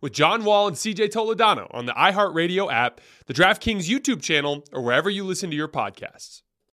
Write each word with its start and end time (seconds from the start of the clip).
with 0.00 0.12
John 0.12 0.44
Wall 0.44 0.68
and 0.68 0.76
CJ 0.76 1.10
Toledano 1.10 1.66
on 1.74 1.86
the 1.86 1.92
iHeartRadio 1.92 2.72
app, 2.72 3.00
the 3.26 3.34
DraftKings 3.34 3.88
YouTube 3.88 4.22
channel, 4.22 4.64
or 4.72 4.82
wherever 4.82 5.10
you 5.10 5.24
listen 5.24 5.50
to 5.50 5.56
your 5.56 5.68
podcasts. 5.68 6.42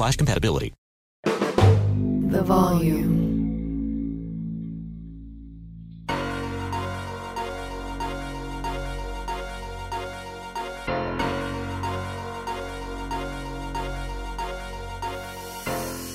slash 0.00 0.16
compatibility. 0.16 0.72
The 1.24 2.42
volume. 2.42 3.20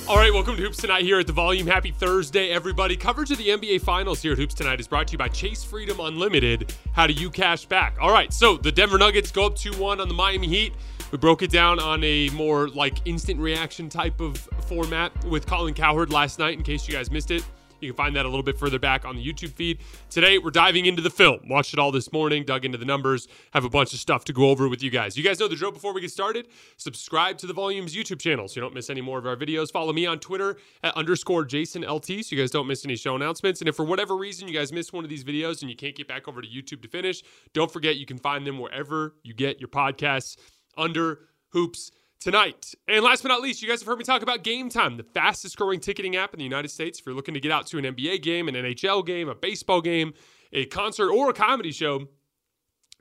All 0.07 0.17
right, 0.17 0.33
welcome 0.33 0.55
to 0.55 0.63
Hoops 0.63 0.77
Tonight 0.77 1.03
here 1.03 1.19
at 1.19 1.27
the 1.27 1.33
Volume. 1.33 1.67
Happy 1.67 1.91
Thursday, 1.91 2.49
everybody. 2.49 2.97
Coverage 2.97 3.29
of 3.29 3.37
the 3.37 3.49
NBA 3.49 3.81
Finals 3.81 4.19
here 4.19 4.31
at 4.31 4.39
Hoops 4.39 4.55
Tonight 4.55 4.79
is 4.79 4.87
brought 4.87 5.09
to 5.09 5.11
you 5.11 5.19
by 5.19 5.27
Chase 5.27 5.63
Freedom 5.63 5.99
Unlimited. 5.99 6.73
How 6.93 7.05
do 7.05 7.13
you 7.13 7.29
cash 7.29 7.65
back? 7.65 7.97
All 8.01 8.11
right, 8.11 8.33
so 8.33 8.57
the 8.57 8.71
Denver 8.71 8.97
Nuggets 8.97 9.29
go 9.31 9.45
up 9.45 9.55
2 9.55 9.73
1 9.73 9.99
on 9.99 10.07
the 10.07 10.13
Miami 10.15 10.47
Heat. 10.47 10.73
We 11.11 11.17
broke 11.17 11.43
it 11.43 11.51
down 11.51 11.79
on 11.79 12.03
a 12.03 12.29
more 12.31 12.67
like 12.69 13.05
instant 13.05 13.39
reaction 13.39 13.89
type 13.89 14.19
of 14.19 14.37
format 14.67 15.11
with 15.25 15.45
Colin 15.45 15.73
Cowherd 15.73 16.11
last 16.11 16.39
night, 16.39 16.57
in 16.57 16.63
case 16.63 16.87
you 16.87 16.93
guys 16.93 17.11
missed 17.11 17.31
it. 17.31 17.43
You 17.81 17.91
can 17.91 17.97
find 17.97 18.15
that 18.15 18.25
a 18.25 18.29
little 18.29 18.43
bit 18.43 18.57
further 18.57 18.79
back 18.79 19.05
on 19.05 19.15
the 19.15 19.25
YouTube 19.25 19.51
feed. 19.51 19.79
Today, 20.09 20.37
we're 20.37 20.49
diving 20.49 20.85
into 20.85 21.01
the 21.01 21.09
film. 21.09 21.41
Watched 21.47 21.73
it 21.73 21.79
all 21.79 21.91
this 21.91 22.11
morning, 22.11 22.43
dug 22.43 22.65
into 22.65 22.77
the 22.77 22.85
numbers, 22.85 23.27
have 23.51 23.65
a 23.65 23.69
bunch 23.69 23.93
of 23.93 23.99
stuff 23.99 24.25
to 24.25 24.33
go 24.33 24.49
over 24.49 24.67
with 24.67 24.81
you 24.81 24.89
guys. 24.89 25.17
You 25.17 25.23
guys 25.23 25.39
know 25.39 25.47
the 25.47 25.55
drill 25.55 25.71
before 25.71 25.93
we 25.93 26.01
get 26.01 26.11
started? 26.11 26.47
Subscribe 26.77 27.37
to 27.39 27.47
the 27.47 27.53
Volumes 27.53 27.95
YouTube 27.95 28.19
channel 28.19 28.47
so 28.47 28.55
you 28.55 28.61
don't 28.61 28.73
miss 28.73 28.89
any 28.89 29.01
more 29.01 29.19
of 29.19 29.27
our 29.27 29.35
videos. 29.35 29.71
Follow 29.71 29.93
me 29.93 30.05
on 30.05 30.19
Twitter 30.19 30.57
at 30.83 30.95
underscore 30.95 31.45
Jason 31.45 31.83
LT 31.83 32.05
so 32.05 32.35
you 32.35 32.37
guys 32.37 32.51
don't 32.51 32.67
miss 32.67 32.85
any 32.85 32.95
show 32.95 33.15
announcements. 33.15 33.61
And 33.61 33.69
if 33.69 33.75
for 33.75 33.85
whatever 33.85 34.15
reason 34.15 34.47
you 34.47 34.53
guys 34.53 34.71
miss 34.71 34.91
one 34.91 35.03
of 35.03 35.09
these 35.09 35.23
videos 35.23 35.61
and 35.61 35.69
you 35.69 35.75
can't 35.75 35.95
get 35.95 36.07
back 36.07 36.27
over 36.27 36.41
to 36.41 36.47
YouTube 36.47 36.81
to 36.81 36.87
finish, 36.87 37.23
don't 37.53 37.71
forget 37.71 37.97
you 37.97 38.05
can 38.05 38.17
find 38.17 38.47
them 38.47 38.57
wherever 38.57 39.15
you 39.23 39.33
get 39.33 39.59
your 39.59 39.69
podcasts 39.69 40.37
under 40.77 41.19
Hoops 41.49 41.91
tonight. 42.19 42.73
And 42.87 43.03
last 43.03 43.21
but 43.21 43.29
not 43.29 43.41
least, 43.41 43.61
you 43.61 43.69
guys 43.69 43.81
have 43.81 43.87
heard 43.87 43.97
me 43.97 44.03
talk 44.03 44.21
about 44.21 44.43
Game 44.43 44.69
Time, 44.69 44.97
the 44.97 45.03
fastest 45.03 45.57
growing 45.57 45.79
ticketing 45.79 46.15
app 46.15 46.33
in 46.33 46.39
the 46.39 46.43
United 46.43 46.69
States. 46.69 46.99
If 46.99 47.05
you're 47.05 47.15
looking 47.15 47.33
to 47.33 47.39
get 47.39 47.51
out 47.51 47.67
to 47.67 47.77
an 47.77 47.85
NBA 47.85 48.21
game, 48.21 48.47
an 48.47 48.55
NHL 48.55 49.05
game, 49.05 49.29
a 49.29 49.35
baseball 49.35 49.81
game, 49.81 50.13
a 50.51 50.65
concert, 50.65 51.11
or 51.11 51.29
a 51.29 51.33
comedy 51.33 51.71
show, 51.71 52.07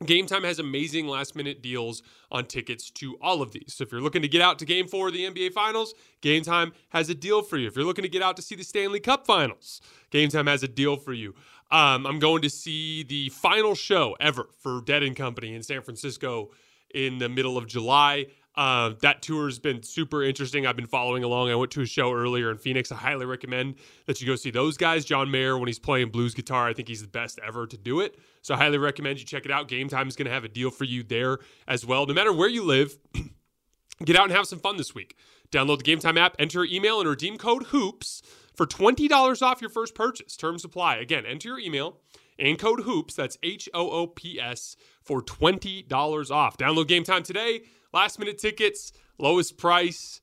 Game 0.04 0.26
Time 0.26 0.42
has 0.42 0.58
amazing 0.58 1.06
last 1.06 1.36
minute 1.36 1.62
deals 1.62 2.02
on 2.30 2.46
tickets 2.46 2.90
to 2.90 3.16
all 3.22 3.40
of 3.40 3.52
these. 3.52 3.74
So 3.74 3.84
if 3.84 3.92
you're 3.92 4.00
looking 4.00 4.22
to 4.22 4.28
get 4.28 4.42
out 4.42 4.58
to 4.58 4.64
game 4.64 4.88
four 4.88 5.08
of 5.08 5.14
the 5.14 5.24
NBA 5.24 5.52
Finals, 5.52 5.94
Game 6.20 6.42
Time 6.42 6.72
has 6.90 7.08
a 7.08 7.14
deal 7.14 7.42
for 7.42 7.56
you. 7.56 7.68
If 7.68 7.76
you're 7.76 7.84
looking 7.84 8.02
to 8.02 8.08
get 8.08 8.22
out 8.22 8.36
to 8.36 8.42
see 8.42 8.56
the 8.56 8.64
Stanley 8.64 9.00
Cup 9.00 9.24
Finals, 9.24 9.80
Game 10.10 10.28
Time 10.28 10.48
has 10.48 10.62
a 10.62 10.68
deal 10.68 10.96
for 10.96 11.12
you. 11.12 11.34
Um, 11.70 12.06
I'm 12.06 12.18
going 12.18 12.42
to 12.42 12.50
see 12.50 13.04
the 13.04 13.30
final 13.30 13.74
show 13.74 14.16
ever 14.20 14.48
for 14.58 14.80
Dead 14.82 15.02
and 15.02 15.16
Company 15.16 15.54
in 15.54 15.62
San 15.62 15.80
Francisco 15.80 16.50
in 16.94 17.18
the 17.18 17.28
middle 17.28 17.58
of 17.58 17.66
July. 17.66 18.26
Uh, 18.56 18.92
that 19.00 19.20
tour 19.20 19.46
has 19.46 19.58
been 19.58 19.82
super 19.82 20.22
interesting. 20.22 20.64
I've 20.64 20.76
been 20.76 20.86
following 20.86 21.24
along. 21.24 21.50
I 21.50 21.56
went 21.56 21.72
to 21.72 21.80
a 21.80 21.86
show 21.86 22.12
earlier 22.12 22.52
in 22.52 22.58
Phoenix. 22.58 22.92
I 22.92 22.96
highly 22.96 23.26
recommend 23.26 23.74
that 24.06 24.20
you 24.20 24.26
go 24.28 24.36
see 24.36 24.52
those 24.52 24.76
guys. 24.76 25.04
John 25.04 25.30
Mayer, 25.30 25.58
when 25.58 25.66
he's 25.66 25.80
playing 25.80 26.10
blues 26.10 26.34
guitar, 26.34 26.68
I 26.68 26.72
think 26.72 26.86
he's 26.86 27.02
the 27.02 27.08
best 27.08 27.40
ever 27.44 27.66
to 27.66 27.76
do 27.76 28.00
it. 28.00 28.16
So 28.42 28.54
I 28.54 28.58
highly 28.58 28.78
recommend 28.78 29.18
you 29.18 29.24
check 29.26 29.44
it 29.44 29.50
out. 29.50 29.66
Game 29.66 29.88
Time 29.88 30.06
is 30.06 30.14
going 30.14 30.26
to 30.26 30.32
have 30.32 30.44
a 30.44 30.48
deal 30.48 30.70
for 30.70 30.84
you 30.84 31.02
there 31.02 31.38
as 31.66 31.84
well. 31.84 32.06
No 32.06 32.14
matter 32.14 32.32
where 32.32 32.48
you 32.48 32.62
live, 32.62 32.96
get 34.04 34.14
out 34.16 34.24
and 34.24 34.32
have 34.32 34.46
some 34.46 34.60
fun 34.60 34.76
this 34.76 34.94
week. 34.94 35.16
Download 35.50 35.78
the 35.78 35.84
Game 35.84 35.98
Time 35.98 36.16
app, 36.16 36.36
enter 36.38 36.64
your 36.64 36.76
email, 36.76 37.00
and 37.00 37.08
redeem 37.08 37.38
code 37.38 37.64
HOOPS 37.64 38.22
for 38.54 38.66
$20 38.66 39.42
off 39.42 39.60
your 39.60 39.70
first 39.70 39.96
purchase. 39.96 40.36
Terms 40.36 40.64
apply. 40.64 40.96
Again, 40.96 41.26
enter 41.26 41.48
your 41.48 41.58
email 41.58 41.98
and 42.38 42.58
code 42.58 42.80
HOOPS, 42.80 43.14
that's 43.14 43.38
H 43.42 43.68
O 43.74 43.90
O 43.90 44.06
P 44.06 44.40
S, 44.40 44.76
for 45.04 45.22
$20 45.22 46.30
off. 46.30 46.56
Download 46.56 46.88
Game 46.88 47.04
Time 47.04 47.22
today. 47.22 47.62
Last 47.92 48.18
minute 48.18 48.38
tickets, 48.38 48.92
lowest 49.18 49.56
price, 49.56 50.20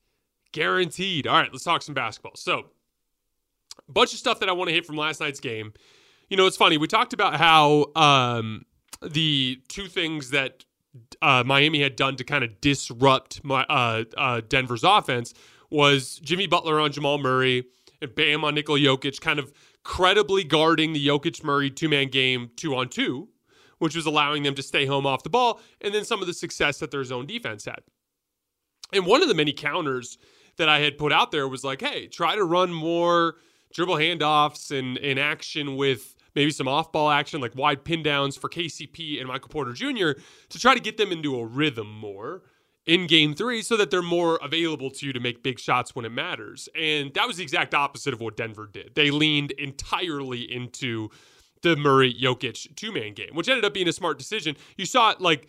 guaranteed. 0.52 1.26
All 1.26 1.40
right, 1.40 1.50
let's 1.50 1.64
talk 1.64 1.82
some 1.82 1.94
basketball. 1.94 2.36
So, 2.36 2.66
a 3.88 3.92
bunch 3.92 4.12
of 4.12 4.18
stuff 4.18 4.40
that 4.40 4.48
I 4.48 4.52
want 4.52 4.68
to 4.68 4.74
hit 4.74 4.84
from 4.84 4.96
last 4.96 5.20
night's 5.20 5.40
game. 5.40 5.72
You 6.28 6.36
know, 6.36 6.46
it's 6.46 6.56
funny. 6.56 6.76
We 6.76 6.86
talked 6.86 7.12
about 7.12 7.36
how 7.36 7.86
um, 7.96 8.64
the 9.02 9.60
two 9.68 9.86
things 9.86 10.30
that 10.30 10.64
uh, 11.22 11.42
Miami 11.44 11.82
had 11.82 11.96
done 11.96 12.16
to 12.16 12.24
kind 12.24 12.44
of 12.44 12.60
disrupt 12.60 13.42
my, 13.44 13.64
uh, 13.64 14.04
uh, 14.16 14.40
Denver's 14.46 14.84
offense 14.84 15.32
was 15.70 16.18
Jimmy 16.22 16.46
Butler 16.46 16.78
on 16.80 16.92
Jamal 16.92 17.18
Murray 17.18 17.64
and 18.00 18.14
Bam 18.14 18.44
on 18.44 18.54
Nikola 18.54 18.78
Jokic, 18.78 19.20
kind 19.20 19.38
of 19.38 19.52
credibly 19.84 20.44
guarding 20.44 20.92
the 20.92 21.06
Jokic 21.06 21.42
Murray 21.42 21.70
two 21.70 21.88
man 21.88 22.08
game 22.08 22.50
two 22.56 22.74
on 22.74 22.88
two, 22.88 23.28
which 23.82 23.96
was 23.96 24.06
allowing 24.06 24.44
them 24.44 24.54
to 24.54 24.62
stay 24.62 24.86
home 24.86 25.04
off 25.04 25.24
the 25.24 25.28
ball, 25.28 25.60
and 25.80 25.92
then 25.92 26.04
some 26.04 26.20
of 26.20 26.28
the 26.28 26.32
success 26.32 26.78
that 26.78 26.92
their 26.92 27.02
zone 27.02 27.26
defense 27.26 27.64
had. 27.64 27.80
And 28.92 29.04
one 29.04 29.22
of 29.22 29.28
the 29.28 29.34
many 29.34 29.52
counters 29.52 30.18
that 30.56 30.68
I 30.68 30.78
had 30.78 30.96
put 30.96 31.12
out 31.12 31.32
there 31.32 31.48
was 31.48 31.64
like, 31.64 31.80
hey, 31.80 32.06
try 32.06 32.36
to 32.36 32.44
run 32.44 32.72
more 32.72 33.38
dribble 33.74 33.96
handoffs 33.96 34.70
and 34.70 34.98
in 34.98 35.18
action 35.18 35.74
with 35.74 36.14
maybe 36.36 36.52
some 36.52 36.68
off 36.68 36.92
ball 36.92 37.10
action, 37.10 37.40
like 37.40 37.56
wide 37.56 37.82
pin 37.82 38.04
downs 38.04 38.36
for 38.36 38.48
KCP 38.48 39.18
and 39.18 39.26
Michael 39.26 39.48
Porter 39.48 39.72
Jr. 39.72 40.12
to 40.50 40.58
try 40.60 40.74
to 40.74 40.80
get 40.80 40.96
them 40.96 41.10
into 41.10 41.36
a 41.36 41.44
rhythm 41.44 41.92
more 41.92 42.42
in 42.86 43.08
game 43.08 43.34
three 43.34 43.62
so 43.62 43.76
that 43.76 43.90
they're 43.90 44.00
more 44.00 44.38
available 44.44 44.90
to 44.90 45.06
you 45.06 45.12
to 45.12 45.18
make 45.18 45.42
big 45.42 45.58
shots 45.58 45.96
when 45.96 46.04
it 46.04 46.12
matters. 46.12 46.68
And 46.78 47.12
that 47.14 47.26
was 47.26 47.38
the 47.38 47.42
exact 47.42 47.74
opposite 47.74 48.14
of 48.14 48.20
what 48.20 48.36
Denver 48.36 48.68
did. 48.72 48.94
They 48.94 49.10
leaned 49.10 49.50
entirely 49.52 50.42
into 50.42 51.10
the 51.62 51.76
Murray 51.76 52.14
Jokic 52.14 52.74
two 52.76 52.92
man 52.92 53.14
game, 53.14 53.30
which 53.34 53.48
ended 53.48 53.64
up 53.64 53.74
being 53.74 53.88
a 53.88 53.92
smart 53.92 54.18
decision. 54.18 54.56
You 54.76 54.86
saw 54.86 55.10
it 55.10 55.20
like 55.20 55.46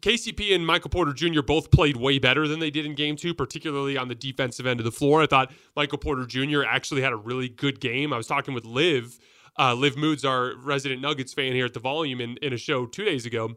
KCP 0.00 0.54
and 0.54 0.66
Michael 0.66 0.90
Porter 0.90 1.12
Jr. 1.12 1.42
both 1.42 1.70
played 1.70 1.96
way 1.96 2.18
better 2.18 2.46
than 2.46 2.60
they 2.60 2.70
did 2.70 2.86
in 2.86 2.94
game 2.94 3.16
two, 3.16 3.34
particularly 3.34 3.96
on 3.96 4.08
the 4.08 4.14
defensive 4.14 4.66
end 4.66 4.80
of 4.80 4.84
the 4.84 4.92
floor. 4.92 5.22
I 5.22 5.26
thought 5.26 5.52
Michael 5.74 5.98
Porter 5.98 6.26
Jr. 6.26 6.64
actually 6.64 7.02
had 7.02 7.12
a 7.12 7.16
really 7.16 7.48
good 7.48 7.80
game. 7.80 8.12
I 8.12 8.16
was 8.16 8.26
talking 8.26 8.54
with 8.54 8.64
Liv. 8.64 9.18
Uh, 9.58 9.72
Liv 9.72 9.96
Moods, 9.96 10.22
our 10.22 10.54
resident 10.58 11.00
Nuggets 11.00 11.32
fan 11.32 11.52
here 11.52 11.64
at 11.64 11.72
the 11.72 11.80
volume 11.80 12.20
in, 12.20 12.36
in 12.42 12.52
a 12.52 12.58
show 12.58 12.84
two 12.84 13.04
days 13.06 13.24
ago. 13.24 13.54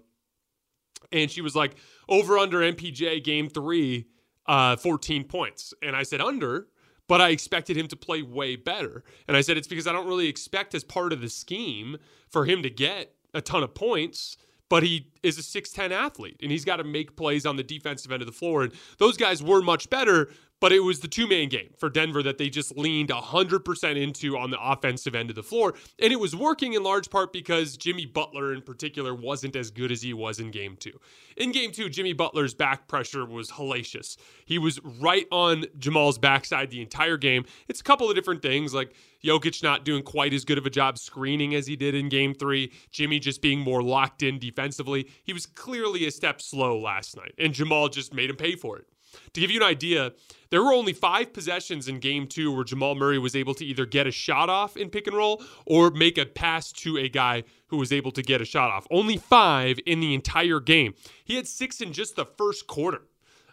And 1.12 1.30
she 1.30 1.42
was 1.42 1.56
like, 1.56 1.76
over 2.08 2.38
under 2.38 2.60
MPJ 2.60 3.22
game 3.24 3.50
three, 3.50 4.08
uh, 4.46 4.78
14 4.78 5.26
points. 5.26 5.74
And 5.84 5.96
I 5.96 6.04
said, 6.04 6.22
under, 6.22 6.68
but 7.10 7.20
I 7.20 7.30
expected 7.30 7.76
him 7.76 7.90
to 7.90 7.98
play 7.98 8.22
way 8.22 8.56
better. 8.56 9.04
And 9.28 9.36
I 9.36 9.42
said, 9.42 9.58
it's 9.58 9.68
because 9.68 9.88
I 9.88 9.92
don't 9.92 10.08
really 10.08 10.30
expect 10.30 10.74
as 10.74 10.86
part 10.86 11.12
of 11.12 11.20
the 11.20 11.28
scheme 11.28 11.98
for 12.30 12.46
him 12.46 12.64
to 12.64 12.70
get 12.70 13.14
a 13.34 13.42
ton 13.42 13.64
of 13.64 13.74
points 13.74 14.38
but 14.70 14.84
he 14.84 15.08
is 15.24 15.38
a 15.38 15.42
6'10 15.42 15.92
athlete 15.92 16.38
and 16.42 16.52
he's 16.52 16.64
got 16.64 16.78
to 16.78 16.84
make 16.84 17.16
plays 17.16 17.46
on 17.46 17.56
the 17.56 17.64
defensive 17.64 18.12
end 18.12 18.22
of 18.22 18.28
the 18.28 18.32
floor. 18.32 18.64
And 18.64 18.72
those 19.00 19.18
guys 19.18 19.42
were 19.42 19.62
much 19.62 19.90
better, 19.90 20.30
but 20.60 20.72
it 20.72 20.80
was 20.82 21.00
the 21.00 21.08
two 21.08 21.28
man 21.28 21.50
game 21.50 21.70
for 21.78 21.90
Denver 21.90 22.24
that 22.24 22.38
they 22.38 22.50
just 22.50 22.78
leaned 22.78 23.10
100% 23.10 24.02
into 24.02 24.38
on 24.38 24.52
the 24.52 24.62
offensive 24.62 25.16
end 25.16 25.30
of 25.30 25.36
the 25.36 25.44
floor. 25.44 25.74
And 26.02 26.12
it 26.12 26.20
was 26.20 26.36
working 26.36 26.74
in 26.74 26.84
large 26.84 27.10
part 27.10 27.34
because 27.34 27.78
Jimmy 27.78 28.06
Butler, 28.06 28.54
in 28.54 28.62
particular, 28.62 29.14
wasn't 29.14 29.56
as 29.56 29.72
good 29.72 29.92
as 29.92 30.02
he 30.02 30.14
was 30.14 30.40
in 30.40 30.52
game 30.52 30.76
two. 30.78 31.00
In 31.38 31.52
game 31.52 31.72
two, 31.72 31.90
Jimmy 31.90 32.14
Butler's 32.14 32.54
back 32.54 32.88
pressure 32.88 33.26
was 33.26 33.52
hellacious. 33.52 34.18
He 34.46 34.58
was 34.58 34.80
right 35.00 35.26
on 35.32 35.66
Jamal's 35.78 36.18
backside 36.18 36.70
the 36.70 36.82
entire 36.82 37.18
game. 37.18 37.46
It's 37.68 37.80
a 37.80 37.84
couple 37.84 38.10
of 38.10 38.16
different 38.16 38.42
things 38.42 38.74
like 38.74 38.94
Jokic 39.24 39.64
not 39.64 39.86
doing 39.86 40.04
quite 40.04 40.34
as 40.34 40.46
good 40.46 40.58
of 40.58 40.66
a 40.66 40.70
job 40.70 40.98
screening 40.98 41.56
as 41.56 41.68
he 41.68 41.76
did 41.76 41.96
in 41.96 42.10
game 42.10 42.34
three, 42.34 42.72
Jimmy 42.92 43.20
just 43.20 43.42
being 43.42 43.60
more 43.60 43.82
locked 43.82 44.24
in 44.24 44.40
defensively. 44.40 45.10
He 45.24 45.34
was 45.34 45.46
clearly 45.46 46.06
a 46.06 46.12
step 46.12 46.42
slow 46.42 46.80
last 46.80 47.16
night, 47.16 47.34
and 47.38 47.54
Jamal 47.54 47.90
just 47.90 48.14
made 48.14 48.30
him 48.30 48.36
pay 48.36 48.56
for 48.56 48.78
it. 48.78 48.88
To 49.34 49.42
give 49.42 49.52
you 49.52 49.62
an 49.62 49.68
idea, 49.68 50.14
there 50.50 50.64
were 50.64 50.74
only 50.74 50.94
five 50.94 51.34
possessions 51.34 51.88
in 51.88 52.00
game 52.00 52.28
two 52.28 52.52
where 52.52 52.64
Jamal 52.64 52.96
Murray 52.96 53.20
was 53.20 53.36
able 53.36 53.54
to 53.56 53.66
either 53.66 53.86
get 53.86 54.08
a 54.08 54.12
shot 54.12 54.50
off 54.50 54.76
in 54.76 54.90
pick 54.90 55.08
and 55.08 55.16
roll 55.16 55.44
or 55.66 55.92
make 55.92 56.18
a 56.18 56.26
pass 56.26 56.72
to 56.74 56.98
a 56.98 57.10
guy 57.10 57.44
who 57.68 57.78
was 57.78 57.92
able 57.92 58.12
to 58.12 58.22
get 58.22 58.42
a 58.42 58.46
shot 58.46 58.72
off. 58.72 58.88
Only 58.90 59.18
five 59.18 59.80
in 59.86 60.00
the 60.00 60.14
entire 60.14 60.60
game. 60.60 60.94
He 61.24 61.36
had 61.36 61.48
six 61.48 61.82
in 61.82 61.94
just 61.94 62.16
the 62.16 62.26
first 62.26 62.68
quarter 62.68 63.04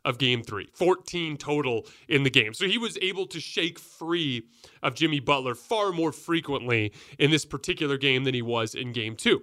of 0.06 0.19
game 0.19 0.43
three, 0.43 0.69
14 0.73 1.37
total 1.37 1.85
in 2.08 2.23
the 2.23 2.31
game. 2.31 2.55
So 2.55 2.67
he 2.67 2.79
was 2.79 2.97
able 3.03 3.26
to 3.26 3.41
shake 3.41 3.79
free 3.79 4.44
of 4.82 4.94
Jimmy 4.94 5.20
Butler 5.20 5.55
far 5.56 5.91
more 5.91 6.12
frequently 6.12 6.93
in 7.19 7.31
this 7.31 7.44
particular 7.44 7.99
game 7.99 8.25
than 8.25 8.32
he 8.32 8.43
was 8.43 8.75
in 8.75 8.93
game 8.93 9.17
two. 9.17 9.43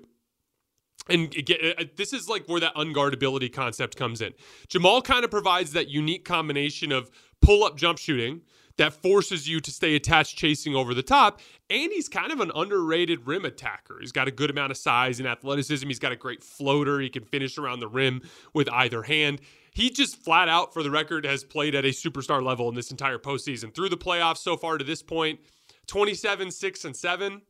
And 1.09 1.35
uh, 1.35 1.83
this 1.95 2.13
is 2.13 2.29
like 2.29 2.47
where 2.47 2.59
that 2.59 2.75
unguardability 2.75 3.51
concept 3.51 3.97
comes 3.97 4.21
in. 4.21 4.33
Jamal 4.67 5.01
kind 5.01 5.25
of 5.25 5.31
provides 5.31 5.73
that 5.73 5.89
unique 5.89 6.25
combination 6.25 6.91
of 6.91 7.11
pull 7.41 7.63
up 7.63 7.77
jump 7.77 7.97
shooting 7.97 8.41
that 8.77 8.93
forces 8.93 9.47
you 9.47 9.59
to 9.59 9.71
stay 9.71 9.95
attached 9.95 10.37
chasing 10.37 10.75
over 10.75 10.93
the 10.93 11.03
top. 11.03 11.39
And 11.69 11.91
he's 11.91 12.09
kind 12.09 12.31
of 12.31 12.39
an 12.39 12.51
underrated 12.55 13.27
rim 13.27 13.45
attacker. 13.45 13.97
He's 13.99 14.11
got 14.11 14.27
a 14.27 14.31
good 14.31 14.49
amount 14.49 14.71
of 14.71 14.77
size 14.77 15.19
and 15.19 15.27
athleticism. 15.27 15.87
He's 15.87 15.99
got 15.99 16.11
a 16.11 16.15
great 16.15 16.43
floater. 16.43 16.99
He 16.99 17.09
can 17.09 17.23
finish 17.23 17.57
around 17.57 17.81
the 17.81 17.87
rim 17.87 18.21
with 18.53 18.69
either 18.71 19.03
hand. 19.03 19.41
He 19.73 19.89
just 19.89 20.23
flat 20.23 20.49
out, 20.49 20.73
for 20.73 20.83
the 20.83 20.91
record, 20.91 21.25
has 21.25 21.43
played 21.43 21.75
at 21.75 21.85
a 21.85 21.89
superstar 21.89 22.43
level 22.43 22.69
in 22.69 22.75
this 22.75 22.91
entire 22.91 23.17
postseason. 23.17 23.73
Through 23.73 23.89
the 23.89 23.97
playoffs 23.97 24.37
so 24.37 24.55
far 24.55 24.77
to 24.77 24.83
this 24.83 25.01
point, 25.01 25.39
27, 25.87 26.51
6, 26.51 26.85
and 26.85 26.95
7 26.95 27.41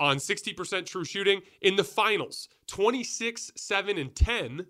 on 0.00 0.16
60% 0.16 0.86
true 0.86 1.04
shooting. 1.04 1.42
In 1.60 1.76
the 1.76 1.84
finals, 1.84 2.48
26, 2.66 3.52
7, 3.54 3.98
and 3.98 4.14
10 4.16 4.66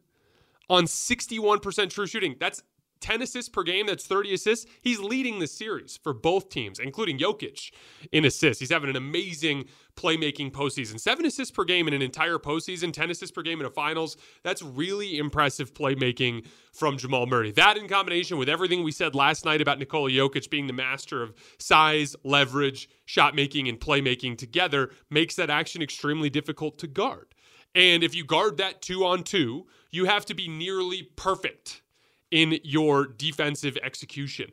on 0.68 0.84
61% 0.84 1.90
true 1.90 2.06
shooting. 2.06 2.36
That's 2.38 2.62
10 3.00 3.22
assists 3.22 3.48
per 3.48 3.62
game. 3.62 3.86
That's 3.86 4.06
30 4.06 4.34
assists. 4.34 4.66
He's 4.82 5.00
leading 5.00 5.38
the 5.38 5.46
series 5.46 5.96
for 5.96 6.12
both 6.12 6.50
teams, 6.50 6.78
including 6.78 7.18
Jokic 7.18 7.72
in 8.12 8.24
assists. 8.24 8.60
He's 8.60 8.70
having 8.70 8.90
an 8.90 8.96
amazing 8.96 9.64
playmaking 10.00 10.50
postseason. 10.50 10.99
Seven 10.99 11.26
assists 11.26 11.55
per 11.55 11.64
game 11.64 11.87
in 11.88 11.94
an 11.94 12.02
entire 12.02 12.38
postseason, 12.38 12.93
10 12.93 13.11
assists 13.11 13.35
per 13.35 13.43
game 13.43 13.61
in 13.61 13.67
a 13.67 13.70
finals. 13.70 14.17
That's 14.43 14.62
really 14.62 15.19
impressive 15.19 15.75
playmaking 15.75 16.47
from 16.73 16.97
Jamal 16.97 17.26
Murray. 17.26 17.50
That 17.52 17.76
in 17.76 17.88
combination 17.88 18.38
with 18.38 18.49
everything 18.49 18.82
we 18.82 18.93
said 18.93 19.14
last 19.14 19.44
night 19.44 19.61
about 19.61 19.79
Nikola 19.79 20.11
Jokic 20.11 20.49
being 20.49 20.67
the 20.67 20.73
master 20.73 21.23
of 21.23 21.35
size, 21.58 22.17
leverage, 22.25 22.88
shot 23.05 23.35
making, 23.35 23.69
and 23.69 23.79
playmaking 23.79 24.38
together 24.38 24.91
makes 25.11 25.35
that 25.37 25.50
action 25.50 25.82
extremely 25.82 26.31
difficult 26.31 26.79
to 26.79 26.87
guard. 26.87 27.26
And 27.75 28.02
if 28.02 28.14
you 28.14 28.25
guard 28.25 28.56
that 28.56 28.82
two 28.82 29.05
on 29.05 29.23
two, 29.23 29.67
you 29.91 30.06
have 30.06 30.25
to 30.26 30.35
be 30.35 30.49
nearly 30.49 31.02
perfect 31.17 31.82
in 32.31 32.58
your 32.62 33.06
defensive 33.06 33.76
execution. 33.82 34.52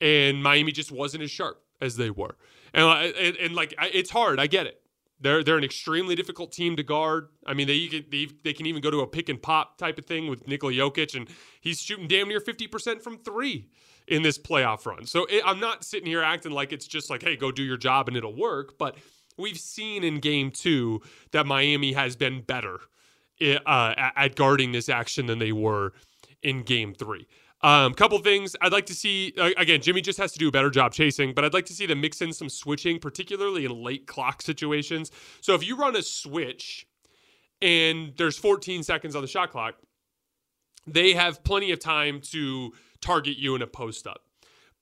And 0.00 0.42
Miami 0.42 0.72
just 0.72 0.92
wasn't 0.92 1.22
as 1.22 1.30
sharp 1.30 1.62
as 1.80 1.96
they 1.96 2.10
were. 2.10 2.36
And, 2.74 3.14
and, 3.16 3.36
and 3.36 3.54
like, 3.54 3.74
it's 3.80 4.10
hard. 4.10 4.40
I 4.40 4.46
get 4.46 4.66
it. 4.66 4.81
They're, 5.22 5.44
they're 5.44 5.56
an 5.56 5.64
extremely 5.64 6.14
difficult 6.14 6.52
team 6.52 6.76
to 6.76 6.82
guard. 6.82 7.28
I 7.46 7.54
mean, 7.54 7.68
they, 7.68 8.04
they, 8.10 8.28
they 8.42 8.52
can 8.52 8.66
even 8.66 8.82
go 8.82 8.90
to 8.90 9.00
a 9.00 9.06
pick 9.06 9.28
and 9.28 9.40
pop 9.40 9.78
type 9.78 9.98
of 9.98 10.04
thing 10.04 10.28
with 10.28 10.46
Nikola 10.48 10.72
Jokic, 10.72 11.14
and 11.14 11.28
he's 11.60 11.80
shooting 11.80 12.08
damn 12.08 12.28
near 12.28 12.40
50% 12.40 13.00
from 13.00 13.18
three 13.18 13.68
in 14.08 14.22
this 14.22 14.36
playoff 14.36 14.84
run. 14.84 15.06
So 15.06 15.24
it, 15.26 15.42
I'm 15.46 15.60
not 15.60 15.84
sitting 15.84 16.06
here 16.06 16.22
acting 16.22 16.52
like 16.52 16.72
it's 16.72 16.86
just 16.86 17.08
like, 17.08 17.22
hey, 17.22 17.36
go 17.36 17.52
do 17.52 17.62
your 17.62 17.76
job 17.76 18.08
and 18.08 18.16
it'll 18.16 18.36
work. 18.36 18.76
But 18.78 18.96
we've 19.38 19.58
seen 19.58 20.04
in 20.04 20.18
game 20.18 20.50
two 20.50 21.00
that 21.30 21.46
Miami 21.46 21.92
has 21.92 22.16
been 22.16 22.42
better 22.42 22.80
eh, 23.40 23.58
uh, 23.64 23.94
at 24.16 24.34
guarding 24.34 24.72
this 24.72 24.88
action 24.88 25.26
than 25.26 25.38
they 25.38 25.52
were 25.52 25.92
in 26.42 26.62
game 26.62 26.94
three. 26.94 27.26
Um, 27.64 27.94
couple 27.94 28.18
things 28.18 28.56
I'd 28.60 28.72
like 28.72 28.86
to 28.86 28.94
see 28.94 29.34
uh, 29.38 29.50
again. 29.56 29.80
Jimmy 29.80 30.00
just 30.00 30.18
has 30.18 30.32
to 30.32 30.38
do 30.38 30.48
a 30.48 30.50
better 30.50 30.70
job 30.70 30.92
chasing, 30.92 31.32
but 31.32 31.44
I'd 31.44 31.54
like 31.54 31.66
to 31.66 31.72
see 31.72 31.86
them 31.86 32.00
mix 32.00 32.20
in 32.20 32.32
some 32.32 32.48
switching, 32.48 32.98
particularly 32.98 33.64
in 33.64 33.70
late 33.82 34.06
clock 34.06 34.42
situations. 34.42 35.12
So 35.40 35.54
if 35.54 35.64
you 35.64 35.76
run 35.76 35.94
a 35.94 36.02
switch 36.02 36.86
and 37.60 38.14
there's 38.16 38.36
14 38.36 38.82
seconds 38.82 39.14
on 39.14 39.22
the 39.22 39.28
shot 39.28 39.52
clock, 39.52 39.76
they 40.86 41.12
have 41.12 41.44
plenty 41.44 41.70
of 41.70 41.78
time 41.78 42.20
to 42.32 42.72
target 43.00 43.36
you 43.36 43.54
in 43.54 43.62
a 43.62 43.68
post 43.68 44.08
up. 44.08 44.22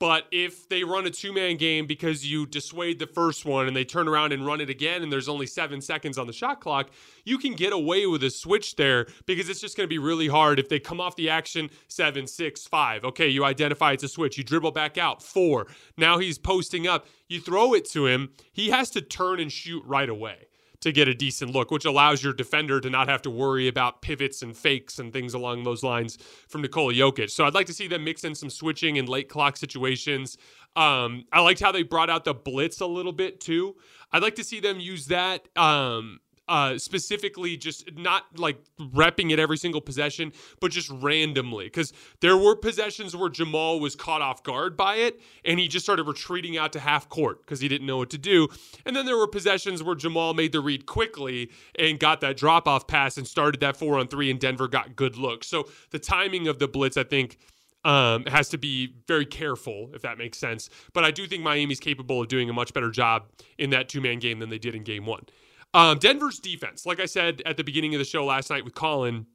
But 0.00 0.25
if 0.32 0.67
they 0.67 0.82
run 0.82 1.06
a 1.06 1.11
two 1.11 1.31
man 1.32 1.58
game 1.58 1.87
because 1.87 2.26
you 2.26 2.47
dissuade 2.47 2.99
the 2.99 3.06
first 3.06 3.44
one 3.44 3.69
and 3.69 3.76
they 3.76 3.85
turn 3.85 4.08
around 4.08 4.32
and 4.32 4.44
run 4.44 4.62
it 4.62 4.70
again 4.70 5.02
and 5.02 5.12
there's 5.12 5.29
only 5.29 5.47
seven 5.47 5.82
seconds 5.82 6.17
on 6.17 6.26
the 6.26 6.32
shot 6.32 6.61
clock, 6.61 6.91
you 7.25 7.37
can 7.37 7.52
get 7.52 7.75
away 7.75 8.06
with 8.06 8.25
a 8.25 8.31
switch 8.31 8.76
there 8.76 9.06
because 9.26 9.50
it's 9.50 9.61
just 9.61 9.76
going 9.76 9.87
to 9.87 9.93
be 9.93 9.99
really 9.99 10.26
hard 10.26 10.58
if 10.58 10.70
they 10.70 10.81
come 10.81 11.02
off 11.02 11.17
the 11.17 11.29
action 11.29 11.69
seven, 11.88 12.26
six, 12.26 12.67
five. 12.67 13.05
Okay, 13.05 13.29
you 13.29 13.44
identify 13.44 13.93
it's 13.93 14.02
a 14.02 14.08
switch. 14.08 14.38
You 14.38 14.43
dribble 14.43 14.73
back 14.73 14.97
out, 14.97 15.23
four. 15.23 15.67
Now 15.99 16.19
he's 16.19 16.38
posting 16.38 16.87
up. 16.88 17.06
You 17.29 17.38
throw 17.38 17.75
it 17.75 17.85
to 17.91 18.06
him. 18.06 18.31
He 18.52 18.70
has 18.70 18.88
to 18.91 19.02
turn 19.02 19.38
and 19.38 19.52
shoot 19.52 19.85
right 19.85 20.08
away 20.08 20.47
to 20.81 20.93
get 20.93 21.09
a 21.09 21.15
decent 21.15 21.53
look, 21.53 21.71
which 21.71 21.85
allows 21.85 22.23
your 22.23 22.32
defender 22.32 22.81
to 22.81 22.91
not 22.91 23.09
have 23.09 23.23
to 23.23 23.31
worry 23.31 23.69
about 23.69 24.03
pivots 24.03 24.43
and 24.43 24.56
fakes 24.56 24.99
and 24.99 25.12
things 25.12 25.35
along 25.35 25.62
those 25.62 25.82
lines 25.82 26.19
from 26.49 26.62
Nikola 26.62 26.93
Jokic. 26.94 27.31
So 27.31 27.44
I'd 27.44 27.55
like 27.55 27.67
to 27.67 27.75
see 27.75 27.87
them 27.87 28.05
mix 28.05 28.25
in 28.25 28.35
some 28.35 28.50
switching 28.50 28.97
in 28.97 29.06
late 29.06 29.29
clock 29.29 29.56
situations. 29.56 30.38
Um, 30.77 31.25
I 31.32 31.41
liked 31.41 31.61
how 31.61 31.73
they 31.73 31.82
brought 31.82 32.11
out 32.11 32.25
the 32.25 32.35
blitz 32.35 32.81
a 32.81 32.87
little 32.87 33.12
bit 33.12 33.41
too. 33.41 33.77
I'd 34.12 34.23
like 34.23 34.37
to 34.37 34.44
see 34.44 34.61
them 34.61 34.81
use 34.81 35.06
that. 35.06 35.47
Um, 35.56 36.21
uh, 36.50 36.76
specifically 36.76 37.56
just 37.56 37.88
not 37.97 38.25
like 38.37 38.58
repping 38.81 39.31
it 39.31 39.38
every 39.38 39.56
single 39.56 39.81
possession, 39.81 40.32
but 40.58 40.73
just 40.73 40.91
randomly. 40.91 41.66
Because 41.66 41.92
there 42.21 42.37
were 42.37 42.57
possessions 42.57 43.14
where 43.14 43.28
Jamal 43.28 43.78
was 43.78 43.95
caught 43.95 44.21
off 44.21 44.42
guard 44.42 44.76
by 44.76 44.97
it 44.97 45.21
and 45.45 45.61
he 45.61 45.69
just 45.69 45.87
started 45.87 46.09
retreating 46.09 46.59
out 46.59 46.73
to 46.73 46.80
half 46.80 47.09
court 47.09 47.40
because 47.40 47.61
he 47.61 47.69
didn't 47.69 47.87
know 47.87 47.99
what 47.99 48.11
to 48.11 48.19
do. 48.19 48.49
And 48.85 48.97
then 48.97 49.07
there 49.07 49.16
were 49.16 49.28
possessions 49.28 49.80
where 49.80 49.95
Jamal 49.95 50.35
made 50.35 50.50
the 50.50 50.61
read 50.61 50.87
quickly 50.87 51.52
and 51.78 52.00
got 52.00 52.21
that 52.23 52.37
drop 52.37 52.66
off 52.66 52.88
pass 52.88 53.16
and 53.16 53.28
started 53.28 53.61
that 53.61 53.76
four 53.76 53.97
on 53.97 54.09
three, 54.09 54.28
and 54.28 54.40
Denver 54.40 54.66
got 54.66 54.97
good 54.97 55.16
looks. 55.16 55.47
So 55.47 55.69
the 55.90 56.00
timing 56.00 56.49
of 56.49 56.59
the 56.59 56.66
blitz, 56.66 56.97
I 56.97 57.04
think. 57.04 57.38
Um, 57.83 58.26
has 58.26 58.50
to 58.50 58.59
be 58.59 58.92
very 59.09 59.25
careful, 59.25 59.88
if 59.95 60.02
that 60.02 60.19
makes 60.19 60.37
sense. 60.37 60.69
But 60.92 61.04
I 61.04 61.11
do 61.11 61.26
think 61.26 61.42
Miami's 61.42 61.80
capable 61.80 62.21
of 62.21 62.28
doing 62.28 62.50
a 62.50 62.52
much 62.52 62.75
better 62.75 62.90
job 62.90 63.30
in 63.57 63.71
that 63.71 63.88
two 63.88 64.02
man 64.02 64.19
game 64.19 64.38
than 64.38 64.50
they 64.50 64.59
did 64.59 64.75
in 64.75 64.83
game 64.83 65.07
one. 65.07 65.25
Um, 65.73 65.99
Denver's 65.99 66.39
defense, 66.39 66.85
like 66.85 67.00
I 67.00 67.07
said 67.07 67.43
at 67.47 67.57
the 67.57 67.65
beginning 67.65 67.95
of 67.95 67.99
the 67.99 68.05
show 68.05 68.25
last 68.25 68.50
night 68.50 68.65
with 68.65 68.75
Colin, 68.75 69.27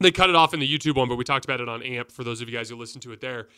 they 0.00 0.10
cut 0.10 0.28
it 0.28 0.36
off 0.36 0.54
in 0.54 0.60
the 0.60 0.78
YouTube 0.78 0.96
one, 0.96 1.08
but 1.08 1.16
we 1.16 1.24
talked 1.24 1.44
about 1.44 1.60
it 1.60 1.68
on 1.68 1.82
AMP 1.82 2.10
for 2.10 2.24
those 2.24 2.40
of 2.40 2.48
you 2.48 2.56
guys 2.56 2.68
who 2.68 2.76
listened 2.76 3.02
to 3.02 3.12
it 3.12 3.20
there. 3.20 3.48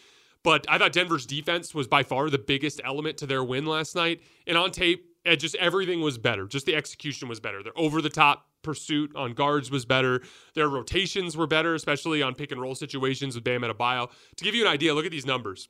But 0.43 0.67
I 0.69 0.77
thought 0.77 0.93
Denver's 0.93 1.25
defense 1.25 1.75
was 1.75 1.89
by 1.89 2.03
far 2.03 2.29
the 2.29 2.39
biggest 2.39 2.81
element 2.85 3.17
to 3.19 3.27
their 3.27 3.43
win 3.43 3.65
last 3.65 3.97
night. 3.97 4.21
And 4.47 4.59
on 4.59 4.71
tape, 4.71 5.07
it 5.25 5.37
just 5.37 5.55
everything 5.55 6.03
was 6.03 6.19
better. 6.19 6.47
Just 6.47 6.67
the 6.67 6.77
execution 6.77 7.29
was 7.29 7.41
better. 7.41 7.63
Their 7.63 7.73
over 7.77 8.03
the 8.03 8.11
top 8.11 8.47
pursuit 8.63 9.15
on 9.17 9.33
guards 9.33 9.71
was 9.71 9.87
better. 9.87 10.23
Their 10.55 10.69
rotations 10.69 11.37
were 11.37 11.47
better, 11.47 11.75
especially 11.75 12.23
on 12.23 12.35
pick 12.35 12.53
and 12.53 12.61
roll 12.61 12.75
situations 12.75 13.35
with 13.35 13.45
Bam 13.45 13.63
Adebayo. 13.63 14.11
To 14.37 14.45
give 14.45 14.55
you 14.55 14.67
an 14.67 14.71
idea, 14.71 14.95
look 14.95 15.07
at 15.07 15.13
these 15.13 15.27
numbers. 15.27 15.69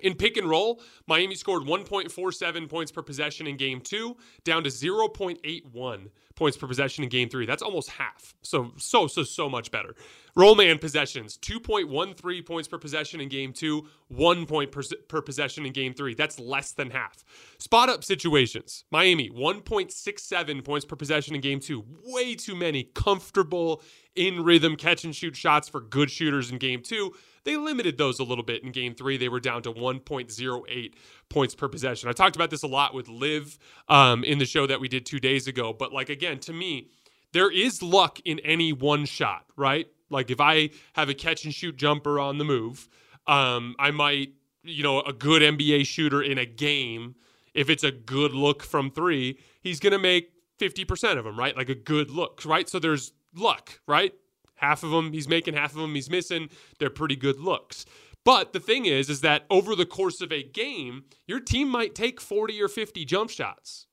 In 0.00 0.14
pick 0.14 0.36
and 0.36 0.48
roll, 0.48 0.80
Miami 1.06 1.34
scored 1.34 1.64
1.47 1.64 2.68
points 2.68 2.92
per 2.92 3.02
possession 3.02 3.46
in 3.46 3.56
game 3.56 3.80
two, 3.80 4.16
down 4.44 4.64
to 4.64 4.70
0.81 4.70 6.10
points 6.38 6.56
per 6.56 6.66
possession 6.66 7.02
in 7.04 7.10
game 7.10 7.28
three. 7.28 7.44
That's 7.44 7.62
almost 7.62 7.90
half. 7.90 8.34
So, 8.42 8.72
so, 8.78 9.08
so, 9.08 9.24
so 9.24 9.48
much 9.48 9.70
better. 9.70 9.94
Roll 10.36 10.54
man 10.54 10.78
possessions, 10.78 11.36
2.13 11.38 12.46
points 12.46 12.68
per 12.68 12.78
possession 12.78 13.20
in 13.20 13.28
game 13.28 13.52
two, 13.52 13.88
one 14.06 14.46
point 14.46 14.70
per, 14.70 14.82
per 15.08 15.20
possession 15.20 15.66
in 15.66 15.72
game 15.72 15.92
three. 15.92 16.14
That's 16.14 16.38
less 16.38 16.72
than 16.72 16.90
half. 16.90 17.24
Spot 17.58 17.88
up 17.88 18.04
situations, 18.04 18.84
Miami, 18.92 19.30
1.67 19.30 20.64
points 20.64 20.86
per 20.86 20.94
possession 20.94 21.34
in 21.34 21.40
game 21.40 21.58
two. 21.58 21.84
Way 22.04 22.36
too 22.36 22.54
many 22.54 22.84
comfortable, 22.84 23.82
in 24.18 24.42
rhythm 24.42 24.76
catch 24.76 25.04
and 25.04 25.14
shoot 25.14 25.36
shots 25.36 25.68
for 25.68 25.80
good 25.80 26.10
shooters 26.10 26.50
in 26.50 26.58
game 26.58 26.82
two. 26.82 27.14
They 27.44 27.56
limited 27.56 27.96
those 27.96 28.18
a 28.18 28.24
little 28.24 28.44
bit 28.44 28.64
in 28.64 28.72
game 28.72 28.94
three. 28.94 29.16
They 29.16 29.28
were 29.28 29.40
down 29.40 29.62
to 29.62 29.72
1.08 29.72 30.94
points 31.30 31.54
per 31.54 31.68
possession. 31.68 32.08
I 32.08 32.12
talked 32.12 32.36
about 32.36 32.50
this 32.50 32.62
a 32.62 32.68
lot 32.68 32.94
with 32.94 33.08
Liv 33.08 33.58
um, 33.88 34.24
in 34.24 34.38
the 34.38 34.46
show 34.46 34.66
that 34.66 34.80
we 34.80 34.88
did 34.88 35.06
two 35.06 35.20
days 35.20 35.46
ago. 35.46 35.72
But, 35.72 35.92
like, 35.92 36.08
again, 36.08 36.38
to 36.40 36.52
me, 36.52 36.88
there 37.32 37.50
is 37.50 37.82
luck 37.82 38.20
in 38.24 38.38
any 38.40 38.72
one 38.72 39.04
shot, 39.04 39.44
right? 39.56 39.86
Like 40.10 40.30
if 40.30 40.40
I 40.40 40.70
have 40.94 41.08
a 41.08 41.14
catch 41.14 41.44
and 41.44 41.54
shoot 41.54 41.76
jumper 41.76 42.18
on 42.18 42.38
the 42.38 42.44
move, 42.44 42.88
um, 43.26 43.74
I 43.78 43.90
might, 43.90 44.32
you 44.62 44.82
know, 44.82 45.00
a 45.00 45.12
good 45.12 45.42
NBA 45.42 45.86
shooter 45.86 46.22
in 46.22 46.38
a 46.38 46.46
game, 46.46 47.14
if 47.54 47.68
it's 47.68 47.84
a 47.84 47.90
good 47.90 48.32
look 48.32 48.62
from 48.62 48.90
three, 48.90 49.38
he's 49.60 49.80
to 49.80 49.98
make 49.98 50.32
50% 50.60 51.18
of 51.18 51.24
them, 51.24 51.38
right? 51.38 51.56
Like 51.56 51.68
a 51.68 51.74
good 51.74 52.10
look, 52.10 52.42
right? 52.44 52.68
So 52.68 52.78
there's 52.78 53.12
luck, 53.34 53.80
right? 53.86 54.12
Half 54.56 54.82
of 54.82 54.90
them, 54.90 55.12
he's 55.12 55.28
making 55.28 55.54
half 55.54 55.72
of 55.72 55.78
them, 55.78 55.94
he's 55.94 56.10
missing. 56.10 56.48
They're 56.78 56.90
pretty 56.90 57.16
good 57.16 57.38
looks. 57.38 57.84
But 58.28 58.52
the 58.52 58.60
thing 58.60 58.84
is, 58.84 59.08
is 59.08 59.22
that 59.22 59.46
over 59.48 59.74
the 59.74 59.86
course 59.86 60.20
of 60.20 60.30
a 60.30 60.42
game, 60.42 61.04
your 61.26 61.40
team 61.40 61.66
might 61.66 61.94
take 61.94 62.20
40 62.20 62.60
or 62.60 62.68
50 62.68 63.06
jump 63.06 63.30
shots. 63.30 63.86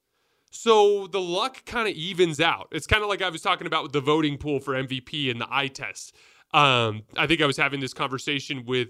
So 0.52 1.08
the 1.08 1.22
luck 1.22 1.64
kind 1.64 1.88
of 1.88 1.96
evens 1.96 2.42
out. 2.42 2.68
It's 2.74 2.86
kind 2.86 3.02
of 3.02 3.08
like 3.08 3.22
I 3.22 3.30
was 3.30 3.42
talking 3.42 3.66
about 3.66 3.84
with 3.84 3.94
the 3.94 4.02
voting 4.02 4.38
pool 4.38 4.60
for 4.60 4.74
MVP 4.74 5.32
and 5.32 5.40
the 5.40 5.48
eye 5.50 5.70
test. 5.70 6.18
Um, 6.54 7.04
I 7.16 7.28
think 7.28 7.42
I 7.42 7.46
was 7.46 7.56
having 7.56 7.80
this 7.80 7.94
conversation 7.94 8.66
with, 8.66 8.90